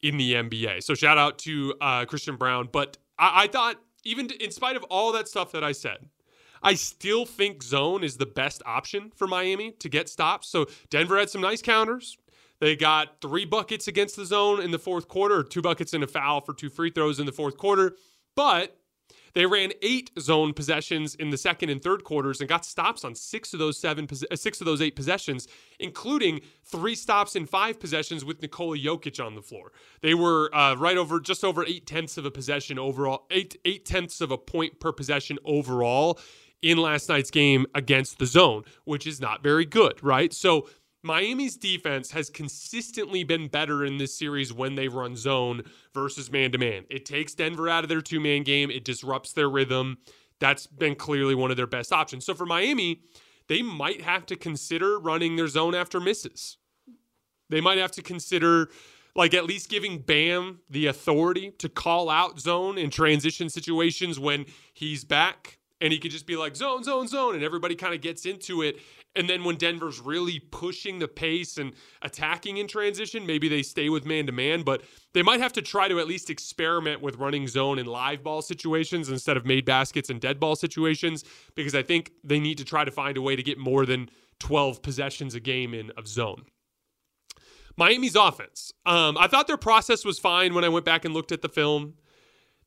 in 0.01 0.17
the 0.17 0.33
NBA. 0.33 0.83
So 0.83 0.95
shout 0.95 1.17
out 1.17 1.37
to 1.39 1.75
uh, 1.79 2.05
Christian 2.05 2.37
Braun. 2.37 2.69
But 2.71 2.97
I-, 3.19 3.43
I 3.43 3.47
thought, 3.47 3.79
even 4.03 4.29
in 4.41 4.51
spite 4.51 4.75
of 4.75 4.83
all 4.85 5.11
that 5.13 5.27
stuff 5.27 5.51
that 5.51 5.63
I 5.63 5.73
said, 5.73 6.09
I 6.63 6.75
still 6.75 7.25
think 7.25 7.61
zone 7.61 8.03
is 8.03 8.17
the 8.17 8.25
best 8.25 8.63
option 8.65 9.11
for 9.15 9.27
Miami 9.27 9.71
to 9.79 9.89
get 9.89 10.09
stops. 10.09 10.47
So 10.47 10.67
Denver 10.89 11.17
had 11.17 11.29
some 11.29 11.41
nice 11.41 11.61
counters. 11.61 12.17
They 12.59 12.75
got 12.75 13.19
three 13.21 13.45
buckets 13.45 13.87
against 13.87 14.15
the 14.15 14.25
zone 14.25 14.61
in 14.61 14.71
the 14.71 14.79
fourth 14.79 15.07
quarter, 15.07 15.43
two 15.43 15.61
buckets 15.61 15.93
and 15.93 16.03
a 16.03 16.07
foul 16.07 16.39
for 16.39 16.53
two 16.53 16.69
free 16.69 16.91
throws 16.91 17.19
in 17.19 17.25
the 17.25 17.31
fourth 17.31 17.57
quarter. 17.57 17.97
But 18.35 18.77
they 19.33 19.45
ran 19.45 19.71
eight 19.81 20.11
zone 20.19 20.53
possessions 20.53 21.15
in 21.15 21.31
the 21.31 21.37
second 21.37 21.69
and 21.69 21.81
third 21.81 22.03
quarters 22.03 22.39
and 22.39 22.47
got 22.47 22.65
stops 22.65 23.03
on 23.03 23.15
six 23.15 23.51
of 23.53 23.59
those 23.59 23.79
seven, 23.79 24.07
uh, 24.31 24.35
six 24.35 24.61
of 24.61 24.65
those 24.65 24.81
eight 24.81 24.95
possessions, 24.95 25.47
including 25.79 26.41
three 26.63 26.95
stops 26.95 27.35
in 27.35 27.45
five 27.45 27.79
possessions 27.79 28.23
with 28.23 28.41
Nikola 28.41 28.77
Jokic 28.77 29.23
on 29.23 29.35
the 29.35 29.41
floor. 29.41 29.71
They 30.01 30.13
were 30.13 30.53
uh, 30.55 30.75
right 30.75 30.97
over 30.97 31.19
just 31.19 31.43
over 31.43 31.65
eight 31.65 31.87
tenths 31.87 32.17
of 32.17 32.25
a 32.25 32.31
possession 32.31 32.77
overall, 32.77 33.25
eight 33.31 33.57
eight 33.65 33.85
tenths 33.85 34.21
of 34.21 34.29
a 34.29 34.37
point 34.37 34.79
per 34.79 34.91
possession 34.91 35.39
overall 35.43 36.19
in 36.63 36.77
last 36.77 37.09
night's 37.09 37.29
game 37.29 37.67
against 37.75 38.17
the 38.17 38.25
zone, 38.25 38.63
which 38.85 39.05
is 39.05 39.21
not 39.21 39.43
very 39.43 39.65
good, 39.65 40.01
right? 40.01 40.33
So 40.33 40.67
Miami's 41.03 41.57
defense 41.57 42.11
has 42.11 42.29
consistently 42.29 43.25
been 43.25 43.49
better 43.49 43.85
in 43.85 43.97
this 43.97 44.17
series 44.17 44.53
when 44.53 44.75
they 44.75 44.87
run 44.87 45.17
zone 45.17 45.63
versus 45.93 46.31
man 46.31 46.53
to 46.53 46.57
man. 46.57 46.85
It 46.89 47.05
takes 47.05 47.35
Denver 47.35 47.67
out 47.67 47.83
of 47.83 47.89
their 47.89 48.01
two 48.01 48.21
man 48.21 48.43
game, 48.43 48.71
it 48.71 48.85
disrupts 48.85 49.33
their 49.33 49.49
rhythm. 49.49 49.97
That's 50.39 50.65
been 50.65 50.95
clearly 50.95 51.35
one 51.35 51.51
of 51.51 51.57
their 51.57 51.67
best 51.67 51.91
options. 51.91 52.25
So 52.25 52.33
for 52.33 52.45
Miami, 52.45 53.01
they 53.47 53.61
might 53.61 54.01
have 54.01 54.25
to 54.27 54.35
consider 54.35 54.97
running 54.97 55.35
their 55.35 55.47
zone 55.47 55.75
after 55.75 55.99
misses. 55.99 56.57
They 57.49 57.61
might 57.61 57.77
have 57.77 57.91
to 57.91 58.01
consider 58.01 58.69
like 59.15 59.33
at 59.33 59.45
least 59.45 59.69
giving 59.69 59.99
Bam 59.99 60.61
the 60.69 60.87
authority 60.87 61.51
to 61.59 61.69
call 61.69 62.09
out 62.09 62.39
zone 62.39 62.77
in 62.77 62.89
transition 62.89 63.49
situations 63.49 64.19
when 64.19 64.45
he's 64.73 65.03
back 65.03 65.59
and 65.81 65.91
he 65.91 65.99
could 65.99 66.11
just 66.11 66.25
be 66.25 66.35
like 66.35 66.55
zone, 66.55 66.83
zone, 66.83 67.07
zone, 67.07 67.35
and 67.35 67.43
everybody 67.43 67.75
kind 67.75 67.93
of 67.93 68.01
gets 68.01 68.25
into 68.25 68.61
it 68.61 68.77
And 69.15 69.29
then 69.29 69.43
when 69.43 69.57
Denver's 69.57 69.99
really 69.99 70.39
pushing 70.39 70.99
the 70.99 71.07
pace 71.07 71.57
and 71.57 71.73
attacking 72.01 72.57
in 72.57 72.67
transition, 72.67 73.25
maybe 73.27 73.47
they 73.47 73.61
stay 73.61 73.89
with 73.89 74.05
man 74.05 74.25
to 74.25 74.31
man, 74.31 74.63
but 74.63 74.81
they 75.13 75.21
might 75.21 75.39
have 75.39 75.53
to 75.53 75.61
try 75.61 75.87
to 75.87 75.99
at 75.99 76.07
least 76.07 76.29
experiment 76.29 77.01
with 77.01 77.17
running 77.17 77.47
zone 77.47 77.77
in 77.77 77.85
live 77.85 78.23
ball 78.23 78.41
situations 78.41 79.09
instead 79.09 79.37
of 79.37 79.45
made 79.45 79.65
baskets 79.65 80.09
and 80.09 80.19
dead 80.19 80.39
ball 80.39 80.55
situations 80.55 81.23
because 81.55 81.75
I 81.75 81.83
think 81.83 82.11
they 82.23 82.39
need 82.39 82.57
to 82.57 82.65
try 82.65 82.83
to 82.85 82.91
find 82.91 83.17
a 83.17 83.21
way 83.21 83.35
to 83.35 83.43
get 83.43 83.57
more 83.59 83.85
than 83.85 84.09
12 84.39 84.81
possessions 84.81 85.35
a 85.35 85.39
game 85.39 85.73
in 85.73 85.91
of 85.91 86.07
zone. 86.07 86.45
Miami's 87.77 88.15
offense. 88.15 88.71
Um, 88.85 89.17
I 89.17 89.27
thought 89.27 89.47
their 89.47 89.57
process 89.57 90.05
was 90.05 90.19
fine 90.19 90.53
when 90.53 90.63
I 90.63 90.69
went 90.69 90.85
back 90.85 91.05
and 91.05 91.13
looked 91.13 91.31
at 91.31 91.41
the 91.41 91.49
film. 91.49 91.95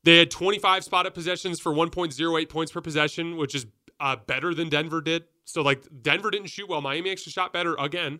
They 0.07 0.19
had 0.19 0.31
25 0.31 0.85
spotted 0.85 1.13
possessions 1.13 1.59
for 1.59 1.73
1.08 1.73 2.47
points 2.47 2.71
per 2.71 2.79
possession, 2.79 3.35
which 3.35 3.53
is 3.53 3.65
uh, 3.99 4.15
better 4.15 4.53
than 4.53 4.69
Denver 4.69 5.01
did. 5.01 5.25
So, 5.43 5.61
like, 5.61 5.83
Denver 6.01 6.31
didn't 6.31 6.47
shoot 6.47 6.69
well. 6.69 6.79
Miami 6.79 7.11
actually 7.11 7.33
shot 7.33 7.51
better 7.51 7.75
again. 7.77 8.19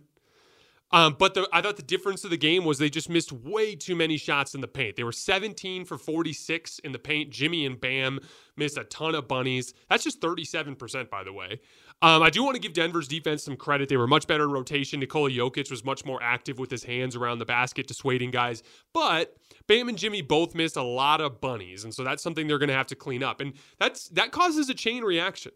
Um, 0.91 1.15
but 1.17 1.33
the, 1.33 1.47
I 1.53 1.61
thought 1.61 1.77
the 1.77 1.83
difference 1.83 2.25
of 2.25 2.29
the 2.29 2.37
game 2.37 2.65
was 2.65 2.77
they 2.77 2.89
just 2.89 3.09
missed 3.09 3.31
way 3.31 3.73
too 3.73 3.95
many 3.95 4.17
shots 4.17 4.53
in 4.53 4.59
the 4.59 4.67
paint. 4.67 4.97
They 4.97 5.05
were 5.05 5.13
17 5.13 5.85
for 5.85 5.97
46 5.97 6.79
in 6.79 6.91
the 6.91 6.99
paint. 6.99 7.29
Jimmy 7.29 7.65
and 7.65 7.79
Bam 7.79 8.19
missed 8.57 8.77
a 8.77 8.83
ton 8.83 9.15
of 9.15 9.29
bunnies. 9.29 9.73
That's 9.89 10.03
just 10.03 10.19
37%, 10.19 11.09
by 11.09 11.23
the 11.23 11.31
way. 11.31 11.61
Um, 12.01 12.21
I 12.21 12.29
do 12.29 12.43
want 12.43 12.55
to 12.55 12.61
give 12.61 12.73
Denver's 12.73 13.07
defense 13.07 13.43
some 13.43 13.55
credit. 13.55 13.89
They 13.89 13.97
were 13.97 14.05
much 14.05 14.27
better 14.27 14.43
in 14.43 14.51
rotation. 14.51 14.99
Nikola 14.99 15.31
Jokic 15.31 15.71
was 15.71 15.83
much 15.83 16.05
more 16.05 16.21
active 16.21 16.59
with 16.59 16.69
his 16.69 16.83
hands 16.83 17.15
around 17.15 17.39
the 17.39 17.45
basket, 17.45 17.87
dissuading 17.87 18.29
guys. 18.29 18.61
But 18.93 19.35
Bam 19.65 19.89
and 19.89 19.97
Jimmy 19.97 20.21
both 20.21 20.53
missed 20.53 20.77
a 20.77 20.83
lot 20.83 21.21
of 21.21 21.41
bunnies, 21.41 21.83
and 21.83 21.93
so 21.93 22.03
that's 22.03 22.21
something 22.21 22.47
they're 22.47 22.59
going 22.59 22.69
to 22.69 22.75
have 22.75 22.87
to 22.87 22.95
clean 22.95 23.23
up. 23.23 23.41
And 23.41 23.53
that's 23.79 24.09
that 24.09 24.31
causes 24.31 24.69
a 24.69 24.75
chain 24.75 25.03
reaction. 25.03 25.53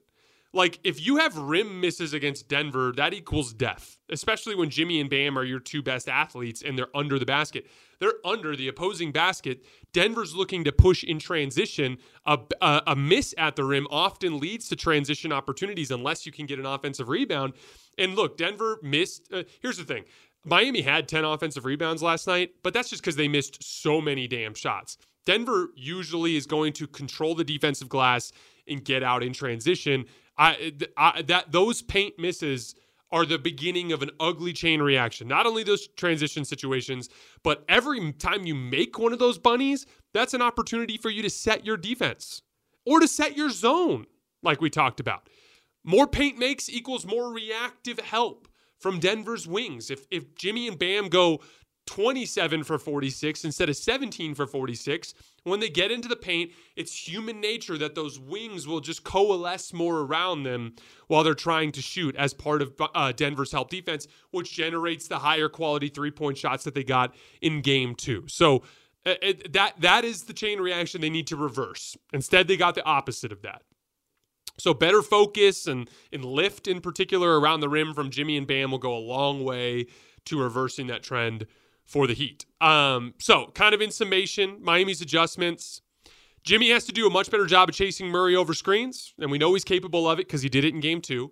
Like 0.53 0.79
if 0.83 0.99
you 0.99 1.17
have 1.17 1.37
rim 1.37 1.79
misses 1.79 2.13
against 2.13 2.49
Denver, 2.49 2.91
that 2.97 3.13
equals 3.13 3.53
death. 3.53 3.97
Especially 4.09 4.53
when 4.53 4.69
Jimmy 4.69 4.99
and 4.99 5.09
Bam 5.09 5.37
are 5.37 5.45
your 5.45 5.59
two 5.59 5.81
best 5.81 6.09
athletes 6.09 6.61
and 6.61 6.77
they're 6.77 6.95
under 6.95 7.17
the 7.17 7.25
basket. 7.25 7.67
They're 7.99 8.15
under 8.25 8.55
the 8.55 8.67
opposing 8.67 9.11
basket. 9.11 9.63
Denver's 9.93 10.35
looking 10.35 10.63
to 10.65 10.71
push 10.71 11.03
in 11.03 11.19
transition. 11.19 11.97
A, 12.25 12.37
a, 12.59 12.81
a 12.87 12.95
miss 12.95 13.33
at 13.37 13.55
the 13.55 13.63
rim 13.63 13.87
often 13.89 14.39
leads 14.39 14.67
to 14.69 14.75
transition 14.75 15.31
opportunities 15.31 15.91
unless 15.91 16.25
you 16.25 16.31
can 16.31 16.45
get 16.45 16.59
an 16.59 16.65
offensive 16.65 17.07
rebound. 17.07 17.53
And 17.97 18.15
look, 18.15 18.37
Denver 18.37 18.79
missed. 18.81 19.31
Uh, 19.31 19.43
here's 19.61 19.77
the 19.77 19.85
thing 19.85 20.03
Miami 20.43 20.81
had 20.81 21.07
10 21.07 21.23
offensive 21.23 21.65
rebounds 21.65 22.01
last 22.01 22.27
night, 22.27 22.51
but 22.63 22.73
that's 22.73 22.89
just 22.89 23.01
because 23.01 23.15
they 23.15 23.27
missed 23.27 23.63
so 23.63 24.01
many 24.01 24.27
damn 24.27 24.53
shots. 24.53 24.97
Denver 25.25 25.69
usually 25.75 26.35
is 26.35 26.47
going 26.47 26.73
to 26.73 26.87
control 26.87 27.35
the 27.35 27.43
defensive 27.43 27.87
glass 27.87 28.31
and 28.67 28.83
get 28.83 29.03
out 29.03 29.23
in 29.23 29.33
transition. 29.33 30.05
I, 30.41 30.73
I, 30.97 31.21
that 31.21 31.51
those 31.51 31.83
paint 31.83 32.17
misses 32.17 32.73
are 33.11 33.25
the 33.27 33.37
beginning 33.37 33.91
of 33.91 34.01
an 34.01 34.09
ugly 34.19 34.53
chain 34.53 34.81
reaction. 34.81 35.27
Not 35.27 35.45
only 35.45 35.63
those 35.63 35.87
transition 35.89 36.45
situations, 36.45 37.09
but 37.43 37.63
every 37.69 38.11
time 38.13 38.45
you 38.45 38.55
make 38.55 38.97
one 38.97 39.13
of 39.13 39.19
those 39.19 39.37
bunnies, 39.37 39.85
that's 40.13 40.33
an 40.33 40.41
opportunity 40.41 40.97
for 40.97 41.11
you 41.11 41.21
to 41.21 41.29
set 41.29 41.63
your 41.63 41.77
defense 41.77 42.41
or 42.85 42.99
to 42.99 43.07
set 43.07 43.37
your 43.37 43.51
zone, 43.51 44.07
like 44.41 44.61
we 44.61 44.71
talked 44.71 44.99
about. 44.99 45.29
More 45.83 46.07
paint 46.07 46.39
makes 46.39 46.69
equals 46.69 47.05
more 47.05 47.31
reactive 47.31 47.99
help 47.99 48.47
from 48.79 48.99
Denver's 48.99 49.47
wings. 49.47 49.91
If 49.91 50.07
if 50.09 50.33
Jimmy 50.33 50.67
and 50.67 50.79
Bam 50.79 51.09
go 51.09 51.41
27 51.87 52.63
for 52.63 52.77
46 52.77 53.43
instead 53.43 53.69
of 53.69 53.75
17 53.75 54.35
for 54.35 54.47
46. 54.47 55.13
When 55.43 55.59
they 55.59 55.69
get 55.69 55.91
into 55.91 56.07
the 56.07 56.15
paint, 56.15 56.51
it's 56.75 57.07
human 57.07 57.41
nature 57.41 57.77
that 57.77 57.95
those 57.95 58.19
wings 58.19 58.67
will 58.67 58.79
just 58.79 59.03
coalesce 59.03 59.73
more 59.73 59.99
around 59.99 60.43
them 60.43 60.75
while 61.07 61.23
they're 61.23 61.33
trying 61.33 61.71
to 61.73 61.81
shoot 61.81 62.15
as 62.15 62.33
part 62.33 62.61
of 62.61 62.73
uh, 62.93 63.11
Denver's 63.11 63.51
help 63.51 63.69
defense, 63.69 64.07
which 64.29 64.53
generates 64.53 65.07
the 65.07 65.19
higher 65.19 65.49
quality 65.49 65.89
three 65.89 66.11
point 66.11 66.37
shots 66.37 66.63
that 66.63 66.75
they 66.75 66.83
got 66.83 67.15
in 67.41 67.61
game 67.61 67.95
two. 67.95 68.25
So 68.27 68.63
uh, 69.05 69.15
it, 69.21 69.53
that 69.53 69.81
that 69.81 70.05
is 70.05 70.23
the 70.23 70.33
chain 70.33 70.59
reaction 70.59 71.01
they 71.01 71.09
need 71.09 71.27
to 71.27 71.35
reverse. 71.35 71.97
Instead, 72.13 72.47
they 72.47 72.57
got 72.57 72.75
the 72.75 72.85
opposite 72.85 73.31
of 73.31 73.41
that. 73.41 73.63
So 74.59 74.75
better 74.75 75.01
focus 75.01 75.65
and, 75.65 75.89
and 76.13 76.23
lift 76.23 76.67
in 76.67 76.81
particular 76.81 77.39
around 77.39 77.61
the 77.61 77.69
rim 77.69 77.95
from 77.95 78.11
Jimmy 78.11 78.37
and 78.37 78.45
Bam 78.45 78.69
will 78.69 78.77
go 78.77 78.95
a 78.95 78.99
long 78.99 79.43
way 79.43 79.87
to 80.25 80.39
reversing 80.39 80.85
that 80.87 81.01
trend 81.01 81.47
for 81.85 82.07
the 82.07 82.13
Heat. 82.13 82.45
Um, 82.59 83.13
so, 83.19 83.47
kind 83.53 83.73
of 83.73 83.81
in 83.81 83.91
summation, 83.91 84.57
Miami's 84.61 85.01
adjustments. 85.01 85.81
Jimmy 86.43 86.71
has 86.71 86.85
to 86.85 86.91
do 86.91 87.05
a 87.05 87.09
much 87.09 87.29
better 87.29 87.45
job 87.45 87.69
of 87.69 87.75
chasing 87.75 88.07
Murray 88.07 88.35
over 88.35 88.53
screens, 88.53 89.13
and 89.19 89.29
we 89.29 89.37
know 89.37 89.53
he's 89.53 89.63
capable 89.63 90.09
of 90.09 90.19
it 90.19 90.27
because 90.27 90.41
he 90.41 90.49
did 90.49 90.65
it 90.65 90.73
in 90.73 90.79
game 90.79 91.01
two. 91.01 91.31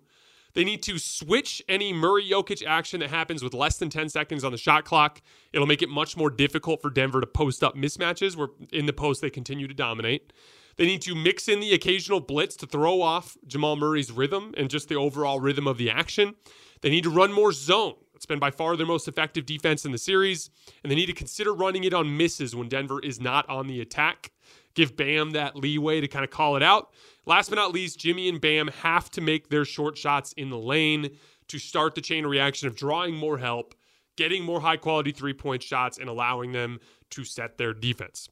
They 0.54 0.64
need 0.64 0.82
to 0.84 0.98
switch 0.98 1.62
any 1.70 1.94
Murray 1.94 2.28
Jokic 2.28 2.66
action 2.66 3.00
that 3.02 3.10
happens 3.10 3.44
with 3.44 3.54
less 3.54 3.78
than 3.78 3.90
10 3.90 4.10
seconds 4.10 4.44
on 4.44 4.52
the 4.52 4.58
shot 4.58 4.84
clock. 4.84 5.22
It'll 5.54 5.68
make 5.68 5.82
it 5.82 5.90
much 5.90 6.18
more 6.18 6.30
difficult 6.30 6.82
for 6.82 6.90
Denver 6.90 7.22
to 7.22 7.28
post 7.28 7.64
up 7.64 7.76
mismatches 7.76 8.36
where 8.36 8.50
in 8.72 8.86
the 8.86 8.94
post 8.94 9.22
they 9.22 9.30
continue 9.30 9.68
to 9.68 9.74
dominate. 9.74 10.34
They 10.78 10.86
need 10.86 11.02
to 11.04 11.14
mix 11.14 11.48
in 11.48 11.60
the 11.60 11.74
occasional 11.74 12.20
blitz 12.20 12.56
to 12.58 12.66
throw 12.66 13.02
off 13.02 13.38
Jamal 13.46 13.76
Murray's 13.76 14.12
rhythm 14.12 14.54
and 14.58 14.70
just 14.70 14.88
the 14.88 14.96
overall 14.96 15.40
rhythm 15.40 15.68
of 15.68 15.78
the 15.78 15.90
action. 15.90 16.36
They 16.82 16.90
need 16.90 17.04
to 17.04 17.10
run 17.10 17.34
more 17.34 17.52
zone. 17.52 17.96
It's 18.20 18.26
been 18.26 18.38
by 18.38 18.52
far 18.52 18.76
their 18.76 18.86
most 18.86 19.08
effective 19.08 19.46
defense 19.46 19.86
in 19.86 19.94
the 19.94 19.98
series, 19.98 20.50
and 20.84 20.92
they 20.92 20.96
need 20.96 21.06
to 21.06 21.14
consider 21.14 21.54
running 21.54 21.86
it 21.86 21.94
on 21.94 22.18
misses 22.18 22.54
when 22.54 22.68
Denver 22.68 23.00
is 23.00 23.22
not 23.22 23.48
on 23.48 23.68
the 23.68 23.80
attack. 23.80 24.34
Give 24.74 24.94
Bam 24.94 25.32
that 25.32 25.56
leeway 25.56 26.02
to 26.02 26.08
kind 26.10 26.26
of 26.26 26.30
call 26.30 26.58
it 26.58 26.62
out. 26.62 26.92
Last 27.26 27.50
but 27.50 27.56
not 27.56 27.72
least, 27.72 27.98
Jimmy 27.98 28.28
and 28.28 28.42
Bam 28.42 28.68
have 28.82 29.10
to 29.12 29.22
make 29.22 29.48
their 29.48 29.64
short 29.64 29.98
shots 29.98 30.34
in 30.34 30.50
the 30.50 30.58
lane 30.58 31.12
to 31.48 31.60
start 31.60 31.96
the 31.96 32.02
chain 32.02 32.26
reaction 32.26 32.68
of 32.68 32.76
drawing 32.76 33.16
more 33.16 33.38
help, 33.38 33.74
getting 34.18 34.44
more 34.44 34.60
high 34.60 34.76
quality 34.76 35.14
three 35.14 35.34
point 35.34 35.64
shots, 35.64 35.98
and 35.98 36.10
allowing 36.10 36.52
them 36.52 36.82
to 37.12 37.24
set 37.24 37.58
their 37.58 37.74
defense. 37.74 38.28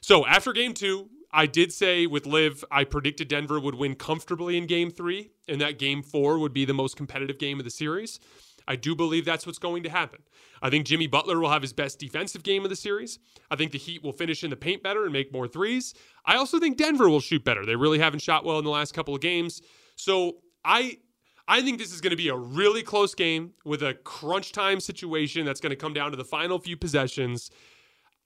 So 0.00 0.24
after 0.24 0.52
game 0.52 0.72
two, 0.72 1.10
I 1.32 1.46
did 1.46 1.72
say 1.72 2.06
with 2.06 2.26
Liv, 2.26 2.64
I 2.70 2.84
predicted 2.84 3.26
Denver 3.26 3.58
would 3.58 3.74
win 3.74 3.96
comfortably 3.96 4.56
in 4.56 4.68
game 4.68 4.92
three, 4.92 5.30
and 5.48 5.60
that 5.60 5.80
game 5.80 6.04
four 6.04 6.38
would 6.38 6.52
be 6.52 6.64
the 6.64 6.74
most 6.74 6.96
competitive 6.96 7.38
game 7.38 7.58
of 7.58 7.64
the 7.64 7.72
series. 7.72 8.20
I 8.66 8.76
do 8.76 8.94
believe 8.94 9.24
that's 9.24 9.46
what's 9.46 9.58
going 9.58 9.82
to 9.82 9.90
happen. 9.90 10.20
I 10.60 10.70
think 10.70 10.86
Jimmy 10.86 11.06
Butler 11.06 11.38
will 11.40 11.50
have 11.50 11.62
his 11.62 11.72
best 11.72 11.98
defensive 11.98 12.42
game 12.42 12.64
of 12.64 12.70
the 12.70 12.76
series. 12.76 13.18
I 13.50 13.56
think 13.56 13.72
the 13.72 13.78
Heat 13.78 14.02
will 14.02 14.12
finish 14.12 14.44
in 14.44 14.50
the 14.50 14.56
paint 14.56 14.82
better 14.82 15.04
and 15.04 15.12
make 15.12 15.32
more 15.32 15.48
threes. 15.48 15.94
I 16.24 16.36
also 16.36 16.58
think 16.58 16.76
Denver 16.76 17.08
will 17.08 17.20
shoot 17.20 17.44
better. 17.44 17.66
They 17.66 17.76
really 17.76 17.98
haven't 17.98 18.20
shot 18.20 18.44
well 18.44 18.58
in 18.58 18.64
the 18.64 18.70
last 18.70 18.94
couple 18.94 19.14
of 19.14 19.20
games. 19.20 19.62
So 19.96 20.36
I 20.64 20.98
I 21.48 21.60
think 21.60 21.78
this 21.78 21.92
is 21.92 22.00
going 22.00 22.12
to 22.12 22.16
be 22.16 22.28
a 22.28 22.36
really 22.36 22.82
close 22.82 23.14
game 23.14 23.52
with 23.64 23.82
a 23.82 23.94
crunch 23.94 24.52
time 24.52 24.78
situation 24.78 25.44
that's 25.44 25.60
going 25.60 25.70
to 25.70 25.76
come 25.76 25.92
down 25.92 26.12
to 26.12 26.16
the 26.16 26.24
final 26.24 26.58
few 26.58 26.76
possessions. 26.76 27.50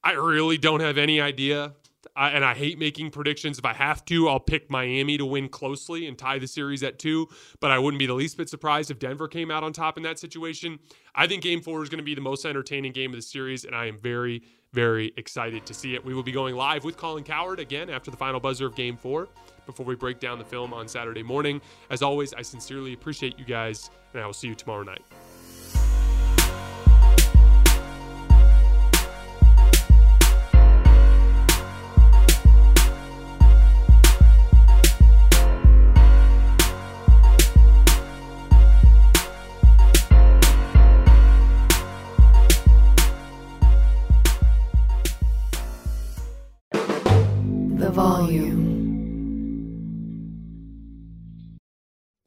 I 0.05 0.13
really 0.13 0.59
don't 0.59 0.81
have 0.81 0.99
any 0.99 1.21
idea 1.21 1.73
I, 2.15 2.31
and 2.31 2.45
I 2.45 2.55
hate 2.55 2.79
making 2.79 3.11
predictions. 3.11 3.59
If 3.59 3.65
I 3.65 3.73
have 3.73 4.05
to, 4.07 4.29
I'll 4.29 4.41
pick 4.41 4.71
Miami 4.71 5.19
to 5.19 5.27
win 5.27 5.49
closely 5.49 6.07
and 6.07 6.17
tie 6.17 6.39
the 6.39 6.47
series 6.47 6.83
at 6.83 6.99
two. 6.99 7.29
But 7.61 7.71
I 7.71 7.79
wouldn't 7.79 7.99
be 7.99 8.07
the 8.07 8.15
least 8.15 8.37
bit 8.37 8.49
surprised 8.49 8.91
if 8.91 8.99
Denver 8.99 9.29
came 9.29 9.51
out 9.51 9.65
on 9.65 9.73
top 9.73 9.97
in 9.97 10.03
that 10.05 10.19
situation. 10.19 10.79
I 11.15 11.27
think 11.27 11.43
game 11.43 11.61
four 11.61 11.83
is 11.83 11.89
going 11.89 11.99
to 11.99 12.05
be 12.05 12.15
the 12.15 12.21
most 12.21 12.45
entertaining 12.45 12.93
game 12.93 13.11
of 13.11 13.17
the 13.17 13.23
series, 13.23 13.65
and 13.65 13.75
I 13.75 13.87
am 13.87 13.99
very, 13.99 14.43
very 14.73 15.13
excited 15.17 15.67
to 15.67 15.75
see 15.75 15.95
it. 15.95 16.05
We 16.05 16.15
will 16.15 16.23
be 16.23 16.33
going 16.33 16.55
live 16.55 16.85
with 16.85 16.97
Colin 16.97 17.25
Cowherd 17.25 17.61
again 17.61 17.89
after 17.91 18.11
the 18.11 18.17
final 18.17 18.41
buzzer 18.41 18.67
of 18.67 18.77
game 18.77 18.97
four 18.97 19.29
before 19.65 19.87
we 19.87 19.97
break 19.97 20.21
down 20.21 20.39
the 20.39 20.45
film 20.45 20.73
on 20.73 20.87
Saturday 20.89 21.23
morning. 21.23 21.61
As 21.91 22.03
always, 22.03 22.35
I 22.35 22.43
sincerely 22.43 22.93
appreciate 22.93 23.39
you 23.39 23.45
guys, 23.45 23.91
and 24.13 24.23
I 24.23 24.27
will 24.27 24.33
see 24.33 24.49
you 24.49 24.55
tomorrow 24.55 24.83
night. 24.83 25.05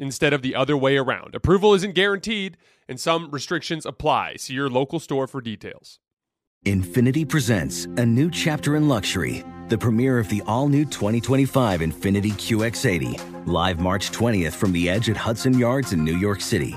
instead 0.00 0.32
of 0.32 0.42
the 0.42 0.56
other 0.56 0.76
way 0.76 0.96
around. 0.96 1.34
Approval 1.34 1.74
isn't 1.74 1.94
guaranteed, 1.94 2.56
and 2.88 2.98
some 2.98 3.30
restrictions 3.30 3.86
apply. 3.86 4.36
See 4.36 4.54
your 4.54 4.68
local 4.68 4.98
store 4.98 5.28
for 5.28 5.40
details. 5.40 6.00
Infiniti 6.66 7.26
presents 7.26 7.86
a 7.96 8.04
new 8.04 8.30
chapter 8.30 8.76
in 8.76 8.86
luxury, 8.86 9.44
the 9.68 9.78
premiere 9.78 10.18
of 10.18 10.28
the 10.28 10.42
all 10.46 10.68
new 10.68 10.84
2025 10.84 11.80
Infiniti 11.80 12.32
QX80, 12.32 13.46
live 13.46 13.80
March 13.80 14.10
20th 14.10 14.52
from 14.52 14.72
the 14.72 14.90
edge 14.90 15.08
at 15.08 15.16
Hudson 15.16 15.58
Yards 15.58 15.94
in 15.94 16.04
New 16.04 16.18
York 16.18 16.42
City, 16.42 16.76